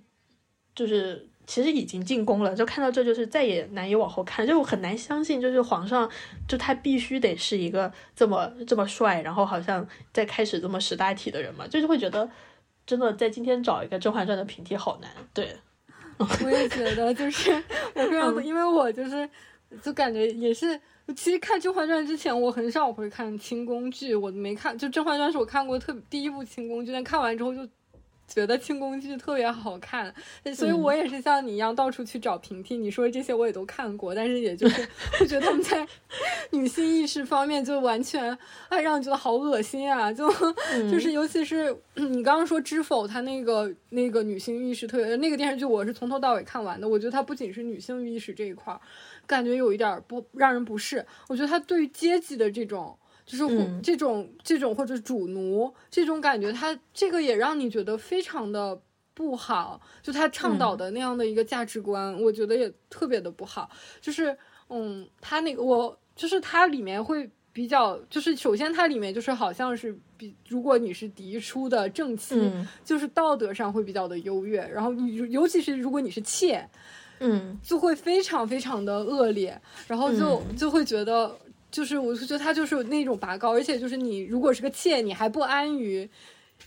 [0.76, 1.28] 就是。
[1.46, 6.10] 其实已经进宫了，就看到这就是再也难以往后看，就很难相信，就是皇上
[6.48, 12.28] 就他必须得是一个这么这么帅，然后好像在开始这么识大体的人嘛，就是会觉得
[12.86, 15.12] 真的在今天找一个《甄嬛传》的平替好难。
[15.34, 15.54] 对，
[16.18, 17.52] 我也觉得就是
[17.94, 19.30] 我非常，因为我就是
[19.82, 20.80] 就感觉也是，
[21.14, 27.68] 其实看《甄嬛传》之前我很少会看清宫剧，我没看，就《甄嬛传》是我看过特第一部清宫剧，但看完之后就。
[28.28, 30.14] 觉得清宫剧特别好看，
[30.56, 32.78] 所以我也是像你一样到处去找平替。
[32.78, 34.88] 你说这些我也都看过，但是也就是
[35.20, 35.88] 会觉得他们在
[36.52, 38.36] 女性意识方面就完全
[38.70, 40.12] 哎让你觉得好恶心啊！
[40.14, 40.32] 就
[40.90, 46.88] 就是尤其是 你刚刚说《知否》，它那个那个女性意识特别那个电视剧，我是从头到尾看完的。
[46.88, 48.80] 我觉得它不仅是女性意识这一块儿，
[49.28, 51.06] 感觉有一点不让人不适。
[51.28, 52.98] 我觉得它对于阶级的这种。
[53.26, 58.78] 就是这种这种或者主奴这种感觉，他这个也让你觉得非常的
[59.14, 59.80] 不好。
[60.02, 63.70] 就他倡导的那样的一个价值观，我觉得也特别的不好。
[64.02, 64.38] 就是
[64.70, 72.52] 嗯，他那个我就是它里面会比较，就是首先它里面就是好像是比如果你是嫡出的正妻，
[72.84, 74.60] 就是道德上会比较的优越。
[74.68, 76.68] 然后你尤其是如果你是妾，
[77.20, 79.62] 嗯，就会非常非常的恶劣。
[79.88, 81.38] 然后就就会觉得。
[81.74, 86.08] 就是，我就觉得他就是那种拔高，而且就是你如果是个妾，你还不安于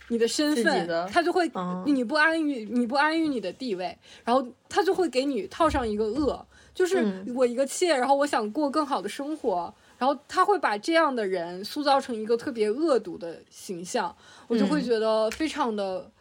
[0.09, 1.49] 你的身份，他就会
[1.85, 6.45] 你不安于你不安于你的地位，然后他就会给你套上一个恶，
[6.75, 14.13] 就是我一个妾，然后我想过更好的生活，然后他会把这样的人塑造成一个特别恶毒的形象，
[14.49, 16.11] 我就会觉得非常的。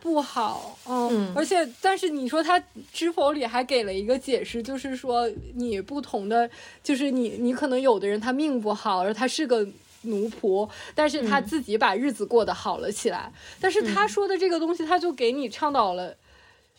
[0.00, 6.48] 不好，嗯，而且，但是你说他知否里还给了一个解释，就是说你不同的，
[6.82, 9.66] 就是你，你可能有的人他命不好，然后他是个
[10.02, 13.32] 奴仆，但是他自己把日子过得好了起来。
[13.60, 16.14] 但是他说的这个东西，他就给你倡导了。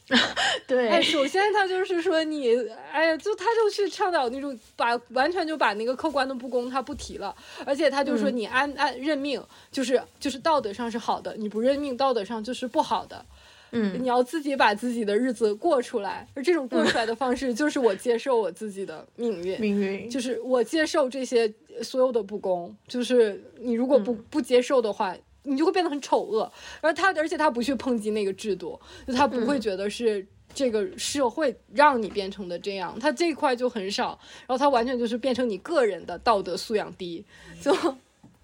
[0.66, 2.55] 对，哎，首先他就是说你，
[2.91, 7.36] 哎呀，就他就去倡导那种把完全就把那个客观的不公他不提了，
[7.66, 13.26] 而且他就说你安安认命就是就是道德上是好的，你不认命道德上就是不好的，
[13.72, 20.10] 嗯，你要自己把自己的日子过出来，而这种过出来的方式就是我接受我自己的命运，命运。
[20.10, 25.16] 就是我接受这些所有的不公，就是你如果不不接受的话。
[25.47, 37.23] 你就会变得很丑恶，然后他，而且他不去抨击那个制度，就他不会觉得是这个社会让你变成的这样，他这一块就很少，然后他完全就是变成你个人的道德素养低，
[37.61, 37.75] 就，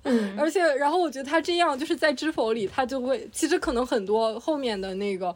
[0.04, 5.36] 嗯， 而且，然后我觉得他这样就是在知否里，他就会，其实可能很多后面的那个。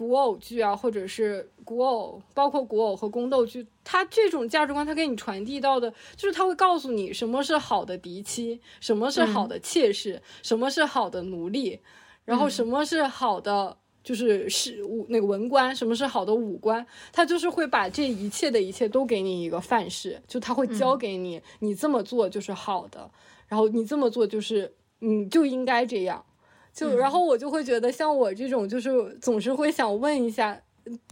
[0.00, 11.78] 古偶剧啊，或者是古偶，包括古偶和宫斗剧，它这种价值观，它给你传递到的，就是它会告诉你什么是好的嫡妻，什么是好的妾室，什么是好的奴隶，
[12.24, 23.10] 然后什么是好的，就是是武那个文官，什么是好的武官，他就是会把这一切的一切都给你一个范式，就他会教给你，你这么做就是好的，
[23.48, 26.24] 然后你这么做就是你就应该这样。
[26.72, 30.60] 就然后我就会觉得，像我这种就是总是会想问一下，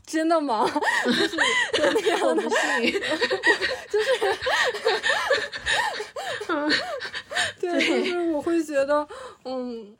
[0.06, 0.68] 真的吗？
[1.04, 1.36] 就是
[1.94, 2.42] 那样的，
[3.90, 4.10] 就是，
[7.60, 9.06] 对，就是我会觉得，
[9.44, 9.94] 嗯，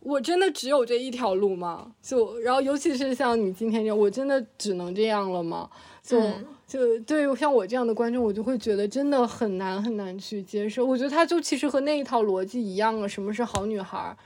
[0.00, 1.92] 我真的只有这一条路吗？
[2.02, 5.70] 就然后尤其是像你今天这样，我真的只能这样了吗？
[6.02, 6.20] 就
[6.66, 10.84] 就对于像我这样的观众，我就会觉得真的很难很难去接受。
[10.84, 14.16] 我觉得他就其实和那一套逻辑一样啊，什么是好女孩？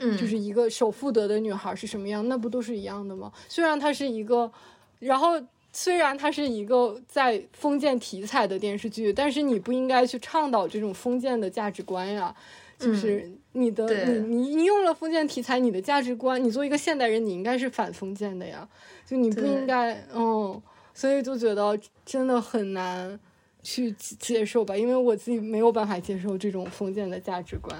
[0.00, 3.30] 嗯，就是一个守妇德的女孩是什么样，那不都是一样的吗？
[3.48, 4.50] 虽然她是一个，
[4.98, 5.40] 然后
[5.72, 12.34] 虽然她是一个在封建题材的电视剧，但是你不应该去倡导这种封建的价值观呀。
[12.78, 18.66] 就是你的你你你用了封建题材，你的价值观，你作为一个现代人，你应该是反封建的呀，
[19.06, 20.58] 就你不应该，嗯，
[20.94, 23.20] 所以就觉得真的很难
[23.62, 27.78] 去接受吧，因为我自己没有办法接受这种封建的价值观，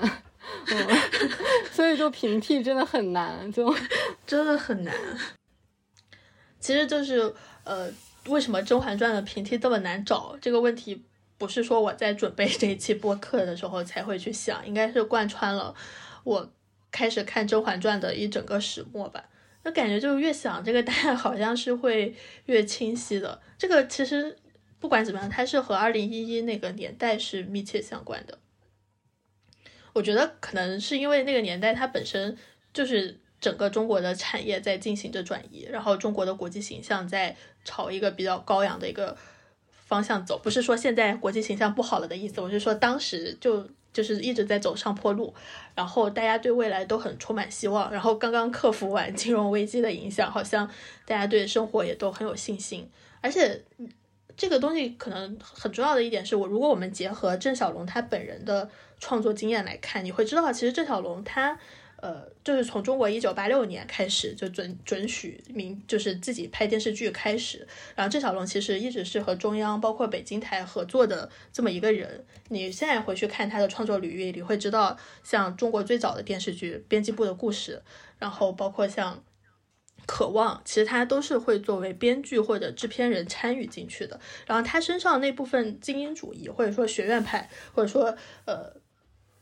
[0.69, 0.87] 嗯，
[1.73, 3.75] 所以就平替真的很难，就
[4.27, 4.95] 真的很难。
[6.59, 7.33] 其实就是
[7.65, 7.91] 呃，
[8.27, 10.37] 为什么《甄嬛传》的平替这么难找？
[10.41, 11.03] 这个问题
[11.39, 15.75] 不是说我在准备这一期播客的时候才会去想，应该是贯穿了
[16.25, 16.53] 我
[16.91, 19.25] 开始看《甄嬛传》的一整个始末吧。
[19.63, 22.15] 那感觉就越想这个答案好像是会
[22.47, 23.41] 越清晰的。
[23.59, 24.37] 这个其实
[24.79, 28.39] 不管怎么样，它是和二零一一那个年代是密切相关的。
[29.93, 32.37] 我觉得可能是因为那个年代它本身
[32.73, 33.19] 就是。
[33.41, 37.35] 整个中国的产业在进行着转移，然后中国的国际形象在
[37.65, 39.17] 朝一个比较高扬的一个
[39.71, 40.39] 方向走。
[40.39, 45.35] 不是说现在国际形象不好了的意思，我是说当时就就是一直在走上坡路，
[45.75, 50.71] 然后大家对未来都很充满希望，然后刚刚克服完金融危机的影响，好像
[51.07, 52.87] 大家对生活也都很有信心。
[53.23, 53.65] 而且
[54.37, 58.69] 这个东西可能很重要的一点是我，如果我们结合郑晓龙他本人的
[59.01, 61.59] 创作经验来看，你会知道，其实郑晓龙他。
[62.03, 72.25] 呃，就是从中国一九八六年开始就准准许明就是自己拍电视剧开始，然后郑晓龙其实一直是和中央包括北京台合作的这么一个人。
[72.49, 77.83] 你现在回去看他的创作履历，你会知道，像中国最早的电视剧《编辑部的故事》，
[78.19, 79.17] 然后包括像
[80.07, 84.19] 《渴望》，其实他都是会作为编剧或者制片人参与进去的。
[84.47, 88.81] 然后他身上那部分精英主义或者说学院派，或者说呃。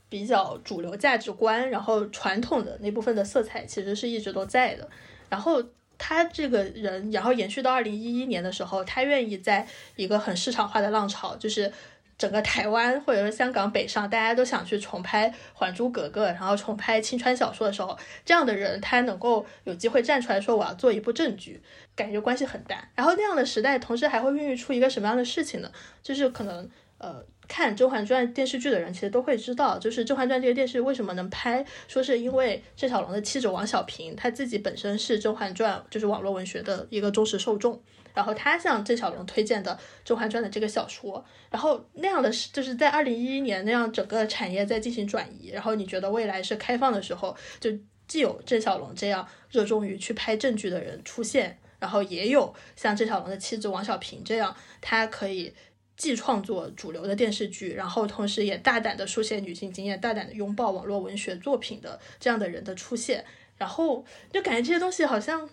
[0.09, 4.89] 比较主流价值观，然后传统的那部分的色彩其实是一直都在的。
[5.29, 5.63] 然后
[5.99, 11.71] 他这个人，然后延续到二零一一年的时候，他愿意在一个很市场化的浪潮，就是
[12.17, 21.61] 整个台湾或者说香港北上，大家都想去重拍《还珠格格》，然后重拍青川小说的时候，这样的人他能够有机会站出来说我要做一部正剧，
[21.95, 22.89] 感觉关系很大。
[22.95, 25.71] 然后那样的时代，同时还会孕育出一个什么样的事情呢？
[26.03, 27.23] 就是可能呃。
[27.49, 37.83] 看《甄嬛传》电视剧的人其实都会知道，就是《甄嬛传》这个电视为什么能拍，说是因为郑晓龙的妻子王小平，她自己本身是《甄嬛传》就是网络文学的一个忠实受众，
[38.13, 39.73] 然后她向郑晓龙推荐的
[40.05, 47.71] 《甄嬛传》的这个小说，然后那样的是就是在二零一一年那样整个产业在进行转移，然后你觉得未来是开放的时候，就
[48.07, 55.55] 既有郑晓龙这样热衷于去拍正剧的人出现，然后也有像郑晓龙的妻子王小平这样，他可以。
[55.99, 63.25] 既创作主流的电视剧，然后同时也大胆的书写女性经验，大胆的拥抱网络文学作品的这样的人的出现，
[63.57, 65.51] 然后就感觉这些东西好像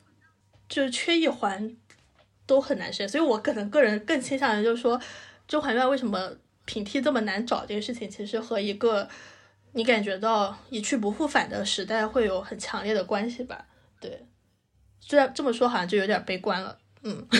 [0.69, 1.75] 就缺一环
[2.45, 4.99] 都很难实现，所以我可能个人更倾向于就是说，
[5.47, 6.31] 《甄嬛传》为什么
[6.65, 9.09] 平替这么难找这个事情，其实和一个
[9.71, 13.65] 你感觉到一去不复返的时代会有很强烈的关系吧？
[13.99, 14.23] 对，
[14.99, 17.27] 虽然这么说好像就有点悲观了，嗯。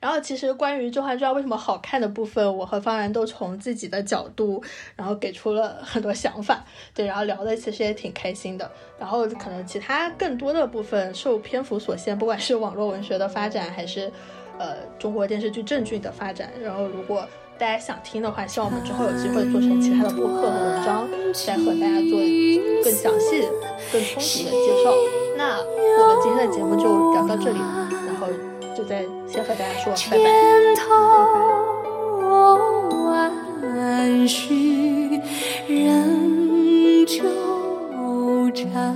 [0.00, 4.62] 然后其实关于《甄嬛传》为什么好看的部分，我和方然都从自己的角度，
[4.94, 8.70] 然后给出了很多想法，对，然后聊的其实也挺开心的。
[8.98, 14.10] 然后可能其他更多的部分受篇幅所限，不管是网络文学的发展，还是
[14.58, 17.26] 呃中国电视剧正剧的发展，然后如果
[17.58, 22.20] 大家想听的话，希望我们之后有机会做成其他的播客和文章，再和大家做
[22.84, 23.42] 更详细、
[23.92, 24.92] 更充足的介绍。
[25.36, 27.58] 那我们今天的节目就聊到这里，
[28.78, 30.16] 就在先和大家说好了千
[30.76, 30.80] 头
[32.94, 35.20] 万绪
[35.66, 37.18] 仍纠
[38.54, 38.94] 缠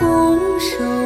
[0.00, 0.99] 拱手